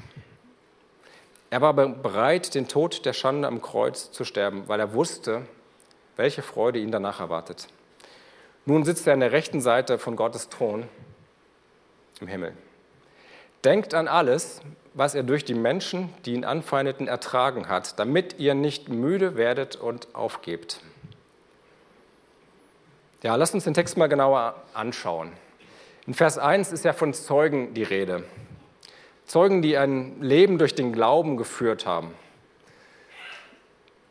Er 1.50 1.60
war 1.60 1.74
bereit, 1.74 2.54
den 2.54 2.66
Tod 2.66 3.04
der 3.04 3.12
Schande 3.12 3.46
am 3.46 3.60
Kreuz 3.60 4.10
zu 4.10 4.24
sterben, 4.24 4.68
weil 4.68 4.80
er 4.80 4.94
wusste, 4.94 5.42
welche 6.16 6.40
Freude 6.40 6.78
ihn 6.78 6.90
danach 6.90 7.20
erwartet. 7.20 7.68
Nun 8.64 8.86
sitzt 8.86 9.06
er 9.06 9.12
an 9.12 9.20
der 9.20 9.32
rechten 9.32 9.60
Seite 9.60 9.98
von 9.98 10.16
Gottes 10.16 10.48
Thron 10.48 10.88
im 12.22 12.26
Himmel. 12.26 12.54
Denkt 13.64 13.92
an 13.92 14.08
alles, 14.08 14.62
was 14.94 15.14
er 15.14 15.22
durch 15.22 15.44
die 15.44 15.52
Menschen, 15.52 16.08
die 16.24 16.32
ihn 16.32 16.46
anfeindeten, 16.46 17.06
ertragen 17.06 17.68
hat, 17.68 17.98
damit 17.98 18.38
ihr 18.38 18.54
nicht 18.54 18.88
müde 18.88 19.36
werdet 19.36 19.76
und 19.76 20.14
aufgebt. 20.14 20.80
Ja, 23.22 23.36
lasst 23.36 23.52
uns 23.52 23.64
den 23.64 23.74
Text 23.74 23.98
mal 23.98 24.08
genauer 24.08 24.54
anschauen. 24.72 25.32
In 26.04 26.14
Vers 26.14 26.36
1 26.36 26.72
ist 26.72 26.84
ja 26.84 26.92
von 26.92 27.14
Zeugen 27.14 27.74
die 27.74 27.84
Rede. 27.84 28.24
Zeugen, 29.24 29.62
die 29.62 29.78
ein 29.78 30.20
Leben 30.20 30.58
durch 30.58 30.74
den 30.74 30.92
Glauben 30.92 31.36
geführt 31.36 31.86
haben. 31.86 32.12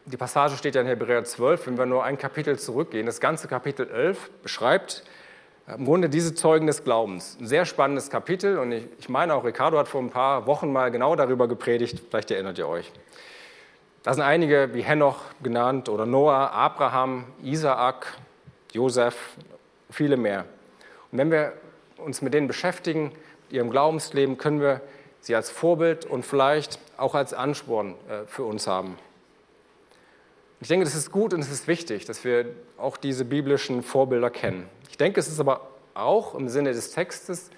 Die 0.06 0.16
Passage 0.16 0.56
steht 0.56 0.76
ja 0.76 0.82
in 0.82 0.88
Hebräer 0.88 1.26
12, 1.26 1.68
wenn 1.68 1.78
wir 1.78 1.86
nur 1.86 2.06
ein 2.06 2.18
Kapitel 2.18 2.58
zurückgehen. 2.58 3.06
Das 3.06 3.20
ganze 3.20 3.50
Kapitel 3.50 3.90
11 3.90 4.32
beschreibt 4.42 5.04
im 5.68 5.84
Grunde 5.84 6.08
diese 6.08 6.34
Zeugen 6.34 6.66
des 6.66 6.86
Glaubens. 6.86 7.38
Ein 7.42 7.48
sehr 7.48 7.66
spannendes 7.66 8.10
Kapitel 8.10 8.58
und 8.58 8.72
ich, 8.72 8.88
ich 8.98 9.10
meine 9.10 9.36
auch, 9.36 9.44
Ricardo 9.44 9.78
hat 9.78 9.90
vor 9.90 10.02
ein 10.02 10.10
paar 10.10 10.48
Wochen 10.48 10.72
mal 10.72 10.92
genau 10.92 11.18
darüber 11.18 11.50
gepredigt, 11.50 12.02
vielleicht 12.10 12.32
erinnert 12.32 12.58
ihr 12.58 12.70
euch. 12.70 12.90
Da 14.04 14.14
sind 14.14 14.24
einige 14.24 14.74
wie 14.74 14.82
Henoch 14.82 15.20
genannt 15.44 15.90
oder 15.90 16.06
Noah, 16.06 16.52
Abraham, 16.52 17.26
Isaak, 17.44 18.18
Josef, 18.72 19.36
viele 19.90 20.16
mehr. 20.16 20.46
Und 21.12 21.18
wenn 21.18 21.30
wir 21.30 21.54
uns 22.02 22.22
mit 22.22 22.34
denen 22.34 22.48
beschäftigen, 22.48 23.12
mit 23.44 23.54
ihrem 23.54 23.70
Glaubensleben, 23.70 24.38
können 24.38 24.62
wir 24.62 24.82
sie 25.20 25.36
als 25.36 25.50
Vorbild 25.50 26.06
und 26.06 26.26
vielleicht 26.26 26.80
auch 26.98 27.16
als 27.16 27.34
Ansporn 27.34 27.96
äh, 28.10 28.26
für 28.26 28.44
uns 28.44 28.68
haben. 28.68 28.98
Ich 30.60 30.68
denke, 30.68 30.86
das 30.86 30.96
ist 30.96 31.12
gut 31.12 31.34
und 31.34 31.40
es 31.40 31.52
ist 31.52 31.68
wichtig, 31.68 32.06
dass 32.06 32.24
wir 32.24 32.46
auch 32.78 32.98
diese 32.98 33.26
biblischen 33.26 33.82
Vorbilder 33.82 34.30
kennen. 34.30 34.70
Ich 34.90 34.98
denke, 34.98 35.20
es 35.20 35.28
ist 35.28 35.40
aber 35.40 35.70
auch 35.96 36.36
im 36.36 36.50
Sinne 36.50 36.74
des 36.74 36.92
Textes, 36.92 37.50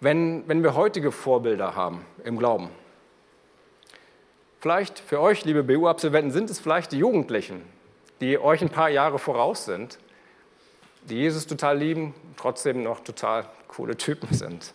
wenn, 0.00 0.46
wenn 0.46 0.62
wir 0.62 0.74
heutige 0.74 1.12
Vorbilder 1.12 1.74
haben 1.76 2.04
im 2.24 2.38
Glauben. 2.38 2.70
Vielleicht 4.60 4.98
für 4.98 5.20
euch, 5.20 5.44
liebe 5.46 5.62
BU-Absolventen, 5.62 6.32
sind 6.32 6.50
es 6.50 6.60
vielleicht 6.60 6.92
die 6.92 6.98
Jugendlichen, 6.98 7.62
die 8.20 8.38
euch 8.38 8.60
ein 8.60 8.68
paar 8.68 8.90
Jahre 8.90 9.18
voraus 9.18 9.64
sind, 9.64 9.98
die 11.04 11.16
Jesus 11.16 11.46
total 11.46 11.78
lieben, 11.78 12.14
trotzdem 12.36 12.82
noch 12.82 13.00
total 13.00 13.46
coole 13.68 13.96
Typen 13.96 14.32
sind. 14.34 14.72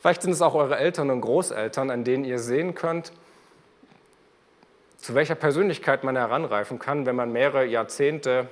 Vielleicht 0.00 0.22
sind 0.22 0.32
es 0.32 0.42
auch 0.42 0.54
eure 0.54 0.78
Eltern 0.78 1.10
und 1.10 1.20
Großeltern, 1.20 1.90
an 1.90 2.04
denen 2.04 2.24
ihr 2.24 2.38
sehen 2.38 2.74
könnt, 2.74 3.12
zu 4.98 5.14
welcher 5.14 5.34
Persönlichkeit 5.34 6.04
man 6.04 6.16
heranreifen 6.16 6.78
kann, 6.78 7.06
wenn 7.06 7.16
man 7.16 7.32
mehrere 7.32 7.64
Jahrzehnte 7.64 8.48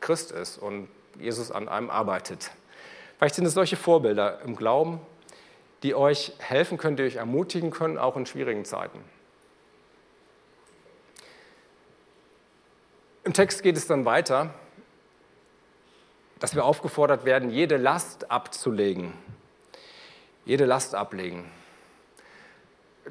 Christ 0.00 0.32
ist 0.32 0.58
und 0.58 0.88
Jesus 1.18 1.50
an 1.50 1.68
einem 1.68 1.90
arbeitet. 1.90 2.50
Vielleicht 3.18 3.36
sind 3.36 3.46
es 3.46 3.54
solche 3.54 3.76
Vorbilder 3.76 4.40
im 4.42 4.56
Glauben, 4.56 5.00
die 5.82 5.94
euch 5.94 6.32
helfen 6.38 6.78
können, 6.78 6.96
die 6.96 7.04
euch 7.04 7.16
ermutigen 7.16 7.70
können, 7.70 7.98
auch 7.98 8.16
in 8.16 8.26
schwierigen 8.26 8.64
Zeiten. 8.64 8.98
Im 13.24 13.32
Text 13.32 13.62
geht 13.62 13.76
es 13.76 13.86
dann 13.86 14.04
weiter, 14.04 14.50
dass 16.44 16.54
wir 16.54 16.66
aufgefordert 16.66 17.24
werden, 17.24 17.48
jede 17.48 17.78
Last 17.78 18.30
abzulegen. 18.30 19.14
Jede 20.44 20.66
Last 20.66 20.94
ablegen. 20.94 21.50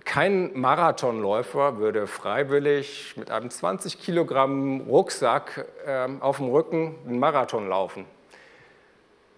Kein 0.06 0.54
Marathonläufer 0.54 1.80
würde 1.80 2.06
freiwillig 2.06 3.18
mit 3.18 3.32
einem 3.32 3.50
20 3.50 4.00
Kilogramm 4.00 4.82
Rucksack 4.82 5.66
äh, 5.84 6.08
auf 6.20 6.38
dem 6.38 6.50
Rücken 6.50 6.96
einen 7.08 7.18
Marathon 7.18 7.68
laufen. 7.68 8.06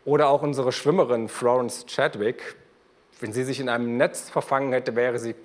Oder 0.03 0.27
auch 0.27 0.41
unsere 0.41 0.73
Schwimmerin 0.73 1.29
Florence 1.29 1.85
Chadwick, 1.85 2.57
wenn 3.21 3.31
sie 3.31 3.45
sich 3.45 3.61
in 3.61 3.69
einem 3.69 3.95
Netz 3.95 4.29
verfangen 4.29 4.73
hätte, 4.73 4.97
wäre 4.97 5.19
sie 5.19 5.35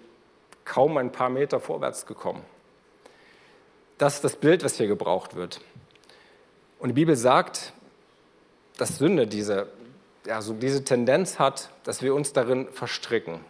kaum 0.65 0.97
ein 0.97 1.13
paar 1.13 1.31
Meter 1.31 1.61
vorwärts 1.61 2.05
gekommen. 2.05 2.45
Das 3.97 4.17
ist 4.17 4.25
das 4.25 4.35
Bild, 4.35 4.65
was 4.65 4.75
hier 4.75 4.89
gebraucht 4.89 5.37
wird. 5.37 5.61
Und 6.81 6.89
die 6.89 6.95
Bibel 6.95 7.15
sagt, 7.15 7.75
dass 8.81 8.99
Sünde 8.99 9.27
diese, 9.27 9.69
ja, 10.27 10.41
so 10.41 10.55
diese 10.55 10.85
Tendenz 10.85 11.39
hat, 11.39 11.71
dass 11.85 12.03
wir 12.03 12.15
uns 12.15 12.33
darin 12.33 12.69
verstricken. 12.73 13.41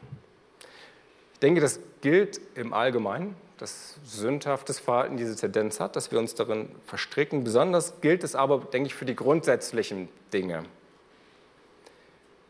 Ich 1.34 1.40
denke, 1.40 1.60
das 1.60 1.80
gilt 2.00 2.40
im 2.54 2.72
Allgemeinen, 2.72 3.36
dass 3.58 3.96
sündhaftes 4.04 4.80
Verhalten 4.80 5.16
diese 5.16 5.36
Tendenz 5.36 5.78
hat, 5.80 5.94
dass 5.94 6.10
wir 6.10 6.18
uns 6.18 6.34
darin 6.34 6.70
verstricken. 6.86 7.44
Besonders 7.44 8.00
gilt 8.00 8.24
es 8.24 8.34
aber, 8.34 8.58
denke 8.58 8.88
ich, 8.88 8.94
für 8.94 9.04
die 9.04 9.14
grundsätzlichen 9.14 10.08
Dinge. 10.32 10.64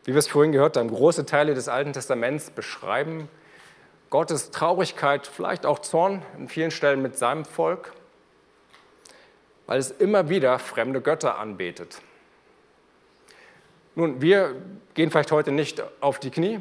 Wie 0.03 0.13
wir 0.13 0.19
es 0.19 0.27
vorhin 0.27 0.51
gehört 0.51 0.77
haben, 0.77 0.89
große 0.89 1.25
Teile 1.25 1.53
des 1.53 1.67
Alten 1.67 1.93
Testaments 1.93 2.49
beschreiben 2.49 3.29
Gottes 4.09 4.51
Traurigkeit, 4.51 5.25
vielleicht 5.25 5.65
auch 5.65 5.79
Zorn 5.79 6.21
in 6.37 6.49
vielen 6.49 6.71
Stellen 6.71 7.01
mit 7.01 7.17
seinem 7.17 7.45
Volk, 7.45 7.93
weil 9.67 9.79
es 9.79 9.91
immer 9.91 10.27
wieder 10.27 10.59
fremde 10.59 10.99
Götter 10.99 11.37
anbetet. 11.37 12.01
Nun, 13.95 14.21
wir 14.21 14.55
gehen 14.93 15.11
vielleicht 15.11 15.31
heute 15.31 15.51
nicht 15.51 15.83
auf 15.99 16.19
die 16.19 16.29
Knie, 16.29 16.59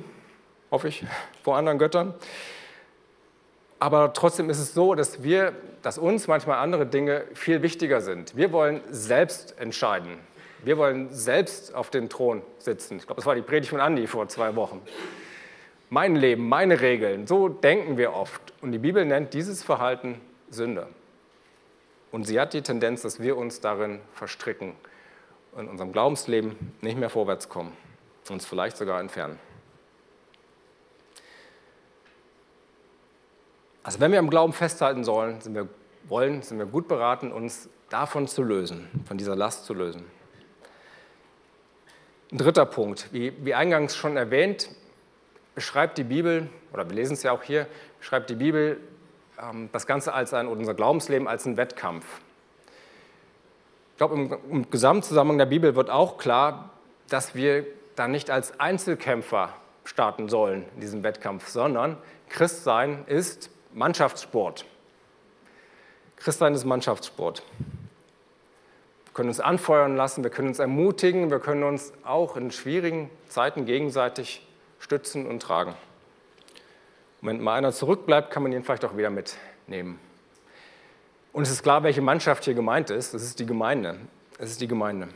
hoffe 0.71 0.89
ich, 0.89 1.05
vor 1.43 1.57
anderen 1.57 1.79
Göttern. 1.79 2.15
Aber 3.79 4.13
trotzdem 4.13 4.51
ist 4.51 4.59
es 4.59 4.75
so, 4.75 4.95
dass 4.95 5.23
wir, 5.23 5.55
dass 5.83 5.97
uns 5.97 6.27
manchmal 6.27 6.59
andere 6.59 6.87
Dinge 6.87 7.25
viel 7.35 7.63
wichtiger 7.63 8.01
sind. 8.01 8.37
Wir 8.37 8.53
wollen 8.53 8.83
selbst 8.91 9.59
entscheiden. 9.59 10.19
Wir 10.63 10.77
wollen 10.77 11.09
selbst 11.11 11.75
auf 11.75 11.89
den 11.89 12.11
Thron 12.11 12.43
sitzen. 12.59 12.99
Ich 12.99 13.07
glaube, 13.07 13.17
das 13.17 13.27
war 13.27 13.35
die 13.35 13.43
Predigt 13.43 13.71
von 13.71 13.81
Andi 13.81 14.07
vor 14.07 14.29
zwei 14.29 14.55
Wochen. 14.57 14.83
Mein 15.89 16.17
Leben, 16.17 16.49
meine 16.49 16.81
Regeln, 16.81 17.27
so 17.27 17.49
denken 17.49 17.97
wir 17.97 18.13
oft. 18.13 18.53
Und 18.61 18.73
die 18.73 18.79
Bibel 18.79 19.05
nennt 19.05 19.33
dieses 19.33 19.63
Verhalten 19.63 20.21
Sünde. 20.51 20.89
Und 22.13 22.27
sie 22.27 22.39
hat 22.39 22.53
die 22.53 22.63
Tendenz, 22.63 23.03
dass 23.03 23.21
wir 23.21 23.37
uns 23.37 23.61
darin 23.61 24.01
verstricken, 24.13 24.75
in 25.57 25.69
unserem 25.69 25.93
Glaubensleben 25.93 26.75
nicht 26.81 26.99
mehr 26.99 27.11
vorwärts 27.11 27.49
kommen, 27.49 27.73
uns 28.29 28.47
vielleicht 28.47 28.77
sogar 28.77 29.01
entfernen. 29.01 29.39
Also 33.83 33.99
wenn 34.01 34.13
wir 34.13 34.19
am 34.19 34.31
Glauben 34.31 34.53
festhalten 34.53 35.05
sollen, 35.05 35.41
sind 35.41 35.55
wir, 35.55 35.69
wollen, 36.05 36.43
sind 36.43 36.59
wir 36.59 36.67
gut 36.67 36.87
beraten, 36.87 37.33
uns 37.33 37.69
davon 37.89 38.29
zu 38.29 38.43
lösen, 38.43 38.89
von 39.07 39.17
dieser 39.19 39.35
Last 39.35 39.65
zu 39.65 39.75
lösen. 39.75 40.05
Ein 42.31 42.39
dritter 42.39 42.67
Punkt, 42.67 43.13
wie, 43.13 43.33
wie 43.45 43.55
eingangs 43.55 43.97
schon 43.97 44.17
erwähnt, 44.17 44.71
beschreibt 45.55 45.99
die 45.99 46.05
Bibel, 46.05 46.49
oder 46.73 46.89
wir 46.89 46.95
lesen 46.95 47.15
es 47.15 47.23
ja 47.23 47.33
auch 47.33 47.43
hier, 47.43 47.67
beschreibt 47.99 48.31
die 48.31 48.37
Bibel 48.37 48.81
ähm, 49.43 49.69
das 49.73 49.87
Ganze 49.87 50.13
als 50.13 50.33
ein, 50.33 50.47
unser 50.47 50.75
Glaubensleben 50.75 51.27
als 51.27 51.45
ein 51.47 51.57
Wettkampf. 51.57 52.05
Ich 54.01 54.07
glaube, 54.07 54.15
im, 54.15 54.39
im 54.51 54.71
Gesamtzusammenhang 54.71 55.37
der 55.37 55.45
Bibel 55.45 55.77
wird 55.77 55.91
auch 55.91 56.17
klar, 56.17 56.71
dass 57.11 57.35
wir 57.35 57.67
da 57.97 58.09
nicht 58.09 58.31
als 58.31 58.59
Einzelkämpfer 58.59 59.51
starten 59.85 60.31
sollen 60.31 60.65
in 60.75 60.81
diesem 60.81 61.03
Wettkampf, 61.03 61.49
sondern 61.49 61.99
Christsein 62.31 63.05
ist 63.09 63.51
Mannschaftssport. 63.75 64.65
Christsein 66.17 66.55
ist 66.55 66.65
Mannschaftssport. 66.65 67.43
Wir 69.05 69.13
können 69.13 69.29
uns 69.29 69.39
anfeuern 69.39 69.97
lassen, 69.97 70.25
wir 70.25 70.31
können 70.31 70.49
uns 70.49 70.61
ermutigen, 70.61 71.31
wir 71.31 71.39
können 71.39 71.63
uns 71.63 71.93
auch 72.03 72.39
in 72.39 72.51
schwierigen 72.51 73.11
Zeiten 73.29 73.67
gegenseitig 73.67 74.49
stützen 74.79 75.27
und 75.27 75.43
tragen. 75.43 75.75
Und 77.21 77.29
wenn 77.29 77.43
mal 77.43 77.59
einer 77.59 77.73
zurückbleibt, 77.73 78.31
kann 78.31 78.45
man 78.45 78.53
ihn 78.53 78.65
vielleicht 78.65 78.87
auch 78.87 78.97
wieder 78.97 79.11
mitnehmen. 79.11 80.01
Und 81.33 81.45
es 81.45 81.51
ist 81.51 81.63
klar, 81.63 81.83
welche 81.83 82.03
Mannschaft 82.03 82.45
hier 82.45 82.55
gemeint 82.55 82.91
ist. 82.91 83.15
Es 83.15 83.23
ist 83.23 83.39
die 83.39 83.47
Gemeinde. 83.47 83.99
Es 84.39 84.51
ist 84.51 84.61
die 84.61 84.67
Gemeinde. 84.67 85.09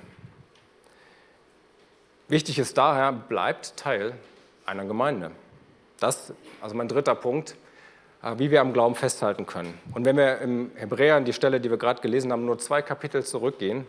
Wichtig 2.28 2.58
ist 2.58 2.78
daher, 2.78 3.12
bleibt 3.12 3.76
Teil 3.76 4.14
einer 4.64 4.84
Gemeinde. 4.84 5.30
Das, 5.98 6.32
also 6.60 6.74
mein 6.74 6.88
dritter 6.88 7.14
Punkt, 7.14 7.56
äh, 8.22 8.38
wie 8.38 8.50
wir 8.50 8.60
am 8.60 8.72
Glauben 8.72 8.94
festhalten 8.94 9.46
können. 9.46 9.78
Und 9.92 10.04
wenn 10.04 10.16
wir 10.16 10.38
im 10.38 10.70
Hebräer 10.74 11.16
an 11.16 11.24
die 11.24 11.32
Stelle, 11.32 11.60
die 11.60 11.70
wir 11.70 11.76
gerade 11.76 12.00
gelesen 12.00 12.32
haben, 12.32 12.44
nur 12.44 12.58
zwei 12.58 12.80
Kapitel 12.80 13.24
zurückgehen, 13.24 13.86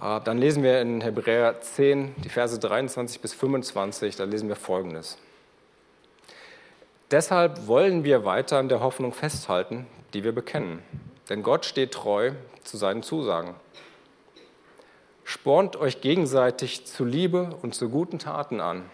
äh, 0.00 0.20
dann 0.22 0.38
lesen 0.38 0.62
wir 0.62 0.80
in 0.80 1.00
Hebräer 1.00 1.60
10, 1.60 2.14
die 2.18 2.28
Verse 2.28 2.58
23 2.58 3.20
bis 3.20 3.32
25, 3.32 4.16
da 4.16 4.24
lesen 4.24 4.48
wir 4.48 4.56
Folgendes. 4.56 5.18
Deshalb 7.10 7.68
wollen 7.68 8.02
wir 8.02 8.24
weiter 8.24 8.58
an 8.58 8.68
der 8.68 8.80
Hoffnung 8.80 9.12
festhalten, 9.12 9.86
die 10.12 10.24
wir 10.24 10.32
bekennen. 10.32 10.82
Denn 11.28 11.42
Gott 11.42 11.64
steht 11.64 11.92
treu 11.92 12.32
zu 12.64 12.76
seinen 12.76 13.04
Zusagen. 13.04 13.54
Spornt 15.22 15.76
euch 15.76 16.00
gegenseitig 16.00 16.84
zu 16.86 17.04
Liebe 17.04 17.50
und 17.62 17.74
zu 17.74 17.90
guten 17.90 18.18
Taten 18.18 18.60
an. 18.60 18.84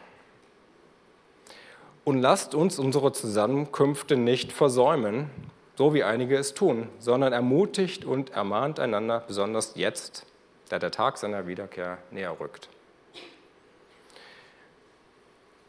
Und 2.05 2.20
lasst 2.20 2.55
uns 2.55 2.79
unsere 2.79 3.12
Zusammenkünfte 3.12 4.16
nicht 4.16 4.53
versäumen, 4.53 5.31
so 5.77 5.94
wie 5.94 6.03
einige 6.03 6.37
es 6.37 6.53
tun, 6.53 6.88
sondern 6.98 7.33
ermutigt 7.33 8.05
und 8.05 8.31
ermahnt 8.31 8.79
einander, 8.79 9.25
besonders 9.27 9.72
jetzt, 9.75 10.27
da 10.68 10.79
der 10.79 10.90
Tag 10.90 11.16
seiner 11.16 11.46
Wiederkehr 11.46 11.98
näher 12.11 12.38
rückt. 12.40 12.68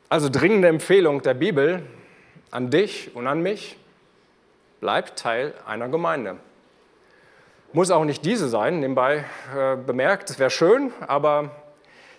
Also 0.09 0.29
dringende 0.29 0.67
Empfehlung 0.67 1.21
der 1.21 1.33
Bibel, 1.33 1.83
an 2.53 2.69
dich 2.69 3.15
und 3.15 3.25
an 3.25 3.41
mich, 3.41 3.77
bleibt 4.79 5.17
Teil 5.17 5.55
einer 5.65 5.89
Gemeinde. 5.89 6.37
Muss 7.71 7.89
auch 7.89 8.05
nicht 8.05 8.23
diese 8.23 8.47
sein, 8.47 8.79
nebenbei 8.79 9.25
äh, 9.55 9.75
bemerkt, 9.75 10.29
es 10.29 10.37
wäre 10.37 10.51
schön, 10.51 10.93
aber 11.07 11.49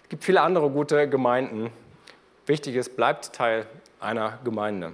es 0.02 0.08
gibt 0.08 0.24
viele 0.24 0.40
andere 0.40 0.68
gute 0.70 1.08
Gemeinden. 1.08 1.70
Wichtig 2.46 2.74
ist, 2.74 2.96
bleibt 2.96 3.32
Teil 3.32 3.66
einer 4.00 4.40
Gemeinde. 4.42 4.92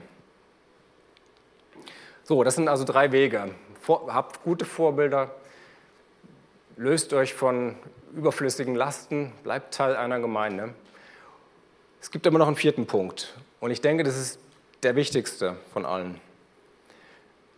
So, 2.24 2.44
das 2.44 2.56
sind 2.56 2.68
also 2.68 2.84
drei 2.84 3.10
Wege. 3.10 3.54
Vor, 3.80 4.12
habt 4.12 4.44
gute 4.44 4.66
Vorbilder, 4.66 5.30
löst 6.76 7.14
euch 7.14 7.32
von 7.32 7.76
überflüssigen 8.14 8.74
Lasten, 8.74 9.32
bleibt 9.42 9.72
Teil 9.72 9.96
einer 9.96 10.20
Gemeinde. 10.20 10.74
Es 12.02 12.10
gibt 12.10 12.26
aber 12.26 12.38
noch 12.38 12.46
einen 12.46 12.56
vierten 12.56 12.86
Punkt 12.86 13.34
und 13.60 13.70
ich 13.70 13.80
denke, 13.80 14.04
das 14.04 14.18
ist 14.18 14.38
der 14.82 14.96
wichtigste 14.96 15.56
von 15.72 15.84
allen. 15.84 16.20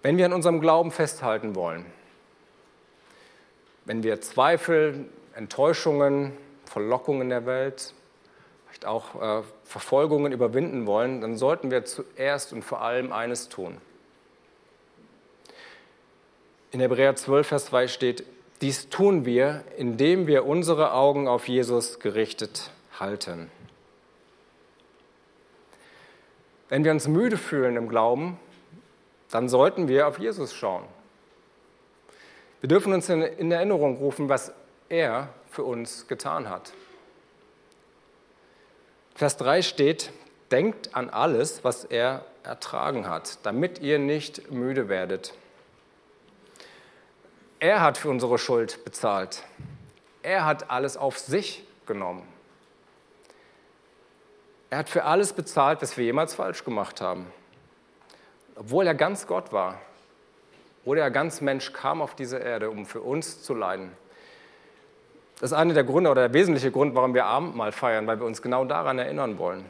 Wenn 0.03 0.17
wir 0.17 0.27
an 0.27 0.33
unserem 0.33 0.61
Glauben 0.61 0.91
festhalten 0.91 1.55
wollen, 1.55 1.87
wenn 3.85 4.03
wir 4.03 4.21
Zweifel, 4.21 5.07
Enttäuschungen, 5.35 6.33
Verlockungen 6.65 7.29
der 7.29 7.47
Welt, 7.47 7.95
vielleicht 8.67 8.87
auch 8.87 9.41
äh, 9.41 9.43
Verfolgungen 9.65 10.33
überwinden 10.33 10.87
wollen, 10.87 11.21
dann 11.21 11.37
sollten 11.37 11.71
wir 11.71 11.85
zuerst 11.85 12.53
und 12.53 12.63
vor 12.63 12.81
allem 12.81 13.13
eines 13.13 13.49
tun. 13.49 13.79
In 16.71 16.81
Hebräer 16.81 17.15
12, 17.15 17.47
Vers 17.47 17.67
2 17.67 17.89
steht, 17.89 18.25
dies 18.63 18.89
tun 18.89 19.27
wir, 19.27 19.65
indem 19.77 20.27
wir 20.27 20.47
unsere 20.47 20.93
Augen 20.93 21.29
auf 21.29 21.49
Jesus 21.49 22.01
gerichtet 22.01 22.71
halten. 22.99 23.51
Wenn 26.73 26.85
wir 26.85 26.93
uns 26.93 27.07
müde 27.07 27.37
fühlen 27.37 27.77
im 27.77 27.87
Glauben, 27.87 28.39
dann 29.31 29.51
sollten 29.51 29.89
wir 29.89 30.09
auf 30.09 30.19
Jesus 30.19 30.55
schauen. 30.55 30.85
Wir 32.63 32.69
dürfen 32.71 32.95
uns 32.95 33.11
in 33.11 33.53
Erinnerung 33.53 33.99
rufen, 33.99 34.31
was 34.31 34.55
er 34.89 35.29
für 35.51 35.65
uns 35.65 36.09
getan 36.09 36.49
hat. 36.49 36.73
Vers 39.15 39.37
3 39.37 39.61
steht, 39.61 40.13
denkt 40.51 40.97
an 40.97 41.11
alles, 41.11 41.63
was 41.63 41.85
er 41.85 42.25
ertragen 42.43 43.07
hat, 43.07 43.45
damit 43.45 43.81
ihr 43.81 43.99
nicht 43.99 44.51
müde 44.51 44.89
werdet. 44.89 45.35
Er 47.61 47.83
hat 47.83 47.99
für 47.99 48.09
unsere 48.09 48.39
Schuld 48.39 48.83
bezahlt. 48.87 49.43
Er 50.23 50.47
hat 50.47 50.71
alles 50.71 50.97
auf 50.97 51.19
sich 51.19 51.65
genommen. 51.85 52.32
Er 54.73 54.79
hat 54.79 54.89
für 54.89 55.05
alles 55.05 55.35
bezahlt, 55.35 55.83
was 55.83 55.99
wir 55.99 56.05
jemals 56.07 56.35
falsch 56.35 56.65
gemacht 56.65 57.03
haben. 57.03 57.31
Obwohl 58.57 58.87
er 58.87 58.95
ganz 58.95 59.27
Gott 59.27 59.53
war, 59.53 59.79
obwohl 60.81 60.97
er 60.97 61.11
ganz 61.11 61.43
Mensch 61.43 61.75
kam 61.75 62.01
auf 62.01 62.15
diese 62.15 62.39
Erde, 62.39 62.71
um 62.71 62.87
für 62.87 63.03
uns 63.03 63.43
zu 63.43 63.53
leiden. 63.53 63.93
Das 65.39 65.51
ist 65.51 65.59
einer 65.59 65.75
der 65.75 65.85
Gründe 65.85 66.09
oder 66.09 66.23
der 66.23 66.33
wesentliche 66.33 66.71
Grund, 66.71 66.95
warum 66.95 67.13
wir 67.13 67.27
Abendmahl 67.27 67.71
feiern, 67.71 68.07
weil 68.07 68.19
wir 68.19 68.25
uns 68.25 68.41
genau 68.41 68.65
daran 68.65 68.99
erinnern 68.99 69.37
wollen. 69.37 69.67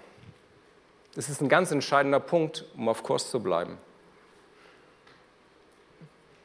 Das 1.16 1.28
ist 1.28 1.40
ein 1.40 1.48
ganz 1.48 1.72
entscheidender 1.72 2.20
Punkt, 2.20 2.64
um 2.76 2.88
auf 2.88 3.02
Kurs 3.02 3.28
zu 3.28 3.42
bleiben. 3.42 3.78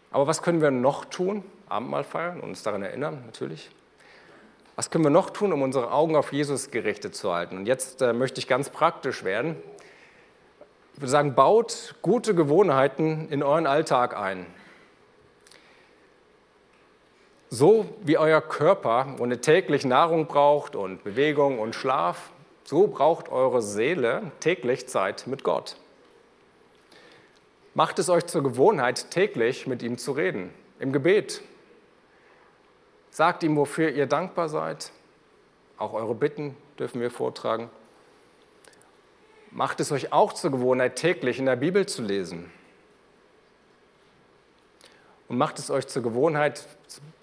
Aber 0.09 0.25
was 0.25 0.41
können 0.41 0.61
wir 0.61 0.71
noch 0.71 1.05
tun? 1.05 1.43
Abendmahl 1.69 2.03
feiern 2.03 2.39
und 2.39 2.49
uns 2.49 2.63
daran 2.63 2.81
erinnern, 2.81 3.21
natürlich. 3.27 3.69
Was 4.77 4.91
können 4.91 5.03
wir 5.03 5.09
noch 5.09 5.31
tun, 5.31 5.53
um 5.53 5.63
unsere 5.63 5.91
Augen 5.91 6.15
auf 6.15 6.31
Jesus 6.31 6.69
gerichtet 6.69 7.15
zu 7.15 7.33
halten? 7.33 7.57
Und 7.57 7.65
jetzt 7.65 8.03
äh, 8.03 8.13
möchte 8.13 8.39
ich 8.39 8.47
ganz 8.47 8.69
praktisch 8.69 9.23
werden. 9.23 9.55
Ich 10.93 11.01
würde 11.01 11.09
sagen, 11.09 11.33
baut 11.33 11.95
gute 12.03 12.35
Gewohnheiten 12.35 13.27
in 13.29 13.41
euren 13.41 13.65
Alltag 13.65 14.15
ein. 14.15 14.45
So 17.49 17.87
wie 18.03 18.19
euer 18.19 18.39
Körper 18.39 19.15
ohne 19.17 19.41
täglich 19.41 19.83
Nahrung 19.83 20.27
braucht 20.27 20.75
und 20.75 21.03
Bewegung 21.03 21.57
und 21.57 21.73
Schlaf, 21.73 22.29
so 22.63 22.85
braucht 22.85 23.29
eure 23.29 23.63
Seele 23.63 24.31
täglich 24.41 24.87
Zeit 24.87 25.25
mit 25.25 25.43
Gott. 25.43 25.77
Macht 27.73 27.97
es 27.97 28.09
euch 28.09 28.27
zur 28.27 28.43
Gewohnheit, 28.43 29.09
täglich 29.09 29.65
mit 29.65 29.81
ihm 29.81 29.97
zu 29.97 30.11
reden, 30.11 30.53
im 30.77 30.93
Gebet, 30.93 31.41
Sagt 33.17 33.41
ihm, 33.41 33.55
wofür 33.55 33.89
ihr 33.89 34.05
dankbar 34.05 34.47
seid. 34.47 34.91
Auch 35.79 35.93
eure 35.93 36.13
Bitten 36.13 36.55
dürfen 36.77 37.01
wir 37.01 37.09
vortragen. 37.09 37.71
Macht 39.49 39.79
es 39.79 39.91
euch 39.91 40.13
auch 40.13 40.33
zur 40.33 40.51
Gewohnheit, 40.51 40.97
täglich 40.97 41.39
in 41.39 41.47
der 41.47 41.55
Bibel 41.55 41.87
zu 41.87 42.03
lesen. 42.03 42.51
Und 45.29 45.39
macht 45.39 45.57
es 45.57 45.71
euch 45.71 45.87
zur 45.87 46.03
Gewohnheit, 46.03 46.63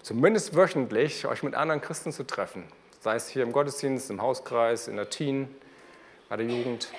zumindest 0.01 0.53
wöchentlich, 0.53 1.27
euch 1.27 1.43
mit 1.43 1.55
anderen 1.55 1.79
Christen 1.79 2.11
zu 2.11 2.27
treffen. 2.27 2.65
Sei 2.99 3.15
es 3.15 3.29
hier 3.29 3.43
im 3.43 3.53
Gottesdienst, 3.53 4.09
im 4.09 4.21
Hauskreis, 4.21 4.89
in 4.89 4.97
der 4.97 5.09
Teen, 5.09 5.47
bei 6.27 6.35
der 6.35 6.45
Jugend. 6.45 6.89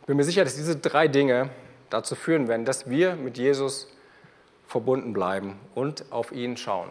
Ich 0.00 0.06
bin 0.06 0.18
mir 0.18 0.24
sicher, 0.24 0.44
dass 0.44 0.56
diese 0.56 0.76
drei 0.76 1.08
Dinge 1.08 1.48
dazu 1.88 2.16
führen 2.16 2.48
werden, 2.48 2.66
dass 2.66 2.90
wir 2.90 3.16
mit 3.16 3.38
Jesus 3.38 3.90
verbunden 4.66 5.14
bleiben 5.14 5.58
und 5.74 6.04
auf 6.12 6.30
ihn 6.30 6.58
schauen. 6.58 6.90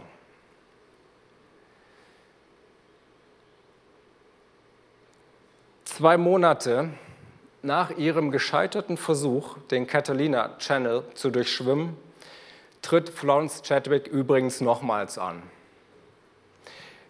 Zwei 5.95 6.17
Monate 6.17 6.89
nach 7.61 7.91
ihrem 7.91 8.31
gescheiterten 8.31 8.97
Versuch, 8.97 9.59
den 9.69 9.85
Catalina 9.85 10.57
Channel 10.57 11.03
zu 11.13 11.29
durchschwimmen, 11.29 11.95
tritt 12.81 13.09
Florence 13.09 13.61
Chadwick 13.61 14.07
übrigens 14.07 14.59
nochmals 14.59 15.19
an. 15.19 15.43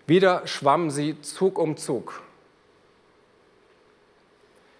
Wieder 0.05 0.45
schwamm 0.47 0.89
sie 0.89 1.21
Zug 1.21 1.59
um 1.59 1.77
Zug, 1.77 2.23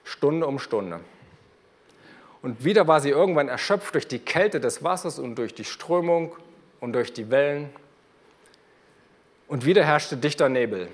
Stunde 0.04 0.48
um 0.48 0.60
Stunde. 0.60 1.00
Und 2.42 2.66
wieder 2.66 2.89
war 2.89 3.00
sie 3.00 3.12
irgendwann 3.12 3.48
erschöpft 3.48 3.94
durch 3.94 4.10
die 4.10 4.20
Kälte 4.20 4.60
des 4.60 4.84
Wassers 4.84 5.18
und 5.18 5.36
durch 5.36 5.56
die 5.56 5.63
Strömung 5.63 6.36
und 6.82 6.92
durch 6.92 7.13
die 7.13 7.32
Wellen. 7.32 7.70
Und 9.48 9.63
wieder 9.63 9.86
herrschte 9.86 10.18
dichter 10.18 10.50
Nebel. 10.50 10.89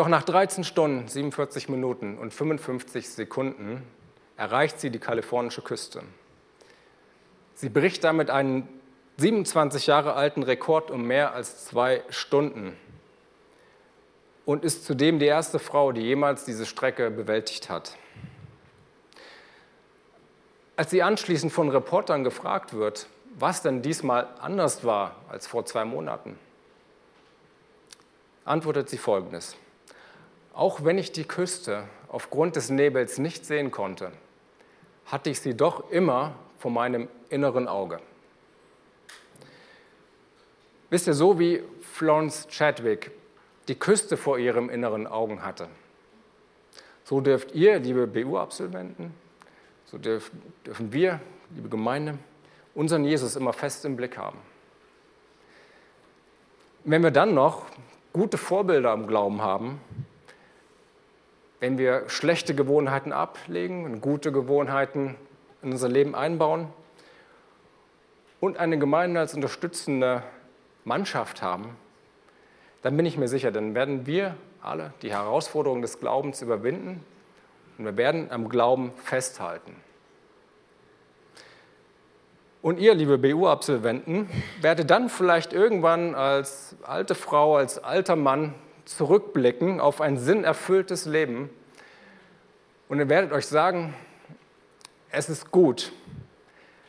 Doch 0.00 0.08
nach 0.08 0.22
13 0.22 0.64
Stunden, 0.64 1.08
47 1.08 1.68
Minuten 1.68 2.16
und 2.16 2.32
55 2.32 3.06
Sekunden 3.10 3.86
erreicht 4.38 4.80
sie 4.80 4.88
die 4.88 4.98
kalifornische 4.98 5.60
Küste. 5.60 6.02
Sie 7.52 7.68
bricht 7.68 8.02
damit 8.02 8.30
einen 8.30 8.66
27 9.18 9.88
Jahre 9.88 10.14
alten 10.14 10.42
Rekord 10.42 10.90
um 10.90 11.06
mehr 11.06 11.34
als 11.34 11.66
zwei 11.66 12.02
Stunden 12.08 12.78
und 14.46 14.64
ist 14.64 14.86
zudem 14.86 15.18
die 15.18 15.26
erste 15.26 15.58
Frau, 15.58 15.92
die 15.92 16.00
jemals 16.00 16.46
diese 16.46 16.64
Strecke 16.64 17.10
bewältigt 17.10 17.68
hat. 17.68 17.98
Als 20.76 20.88
sie 20.88 21.02
anschließend 21.02 21.52
von 21.52 21.68
Reportern 21.68 22.24
gefragt 22.24 22.72
wird, 22.72 23.06
was 23.38 23.60
denn 23.60 23.82
diesmal 23.82 24.28
anders 24.40 24.82
war 24.82 25.16
als 25.28 25.46
vor 25.46 25.66
zwei 25.66 25.84
Monaten, 25.84 26.38
antwortet 28.46 28.88
sie 28.88 28.96
folgendes. 28.96 29.58
Auch 30.52 30.84
wenn 30.84 30.98
ich 30.98 31.12
die 31.12 31.24
Küste 31.24 31.84
aufgrund 32.08 32.56
des 32.56 32.70
Nebels 32.70 33.18
nicht 33.18 33.46
sehen 33.46 33.70
konnte, 33.70 34.12
hatte 35.06 35.30
ich 35.30 35.40
sie 35.40 35.56
doch 35.56 35.90
immer 35.90 36.34
vor 36.58 36.70
meinem 36.70 37.08
inneren 37.28 37.68
Auge. 37.68 38.00
Wisst 40.90 41.06
ihr, 41.06 41.14
so 41.14 41.38
wie 41.38 41.62
Florence 41.80 42.48
Chadwick 42.48 43.12
die 43.68 43.76
Küste 43.76 44.16
vor 44.16 44.38
ihrem 44.38 44.68
inneren 44.68 45.06
Augen 45.06 45.44
hatte, 45.44 45.68
so 47.04 47.20
dürft 47.20 47.54
ihr, 47.54 47.78
liebe 47.78 48.06
BU-Absolventen, 48.06 49.14
so 49.86 49.98
dürfen 49.98 50.92
wir, 50.92 51.20
liebe 51.54 51.68
Gemeinde, 51.68 52.18
unseren 52.74 53.04
Jesus 53.04 53.36
immer 53.36 53.52
fest 53.52 53.84
im 53.84 53.96
Blick 53.96 54.16
haben. 54.16 54.38
Wenn 56.84 57.02
wir 57.02 57.10
dann 57.10 57.34
noch 57.34 57.66
gute 58.12 58.38
Vorbilder 58.38 58.92
im 58.92 59.06
Glauben 59.06 59.42
haben, 59.42 59.80
wenn 61.60 61.76
wir 61.76 62.08
schlechte 62.08 62.54
Gewohnheiten 62.54 63.12
ablegen 63.12 63.84
und 63.84 64.00
gute 64.00 64.32
Gewohnheiten 64.32 65.14
in 65.62 65.72
unser 65.72 65.88
Leben 65.88 66.14
einbauen 66.14 66.68
und 68.40 68.56
eine 68.56 68.78
Gemeinde 68.78 69.20
als 69.20 69.34
unterstützende 69.34 70.22
Mannschaft 70.84 71.42
haben, 71.42 71.76
dann 72.82 72.96
bin 72.96 73.04
ich 73.04 73.18
mir 73.18 73.28
sicher, 73.28 73.52
dann 73.52 73.74
werden 73.74 74.06
wir 74.06 74.34
alle 74.62 74.94
die 75.02 75.12
Herausforderungen 75.12 75.82
des 75.82 76.00
Glaubens 76.00 76.40
überwinden 76.40 77.04
und 77.76 77.84
wir 77.84 77.96
werden 77.98 78.30
am 78.30 78.48
Glauben 78.48 78.92
festhalten. 78.96 79.76
Und 82.62 82.78
ihr, 82.78 82.94
liebe 82.94 83.16
BU-Absolventen, 83.16 84.28
werdet 84.60 84.90
dann 84.90 85.08
vielleicht 85.08 85.54
irgendwann 85.54 86.14
als 86.14 86.76
alte 86.82 87.14
Frau, 87.14 87.56
als 87.56 87.82
alter 87.82 88.16
Mann 88.16 88.54
zurückblicken 88.96 89.80
auf 89.80 90.00
ein 90.00 90.16
sinnerfülltes 90.16 91.06
Leben 91.06 91.50
und 92.88 92.98
ihr 92.98 93.08
werdet 93.08 93.32
euch 93.32 93.46
sagen, 93.46 93.94
es 95.10 95.28
ist 95.28 95.50
gut, 95.50 95.92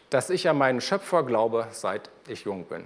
dass 0.09 0.29
ich 0.29 0.49
an 0.49 0.57
meinen 0.57 0.81
Schöpfer 0.81 1.23
glaube, 1.23 1.67
seit 1.71 2.09
ich 2.27 2.43
jung 2.43 2.65
bin. 2.65 2.85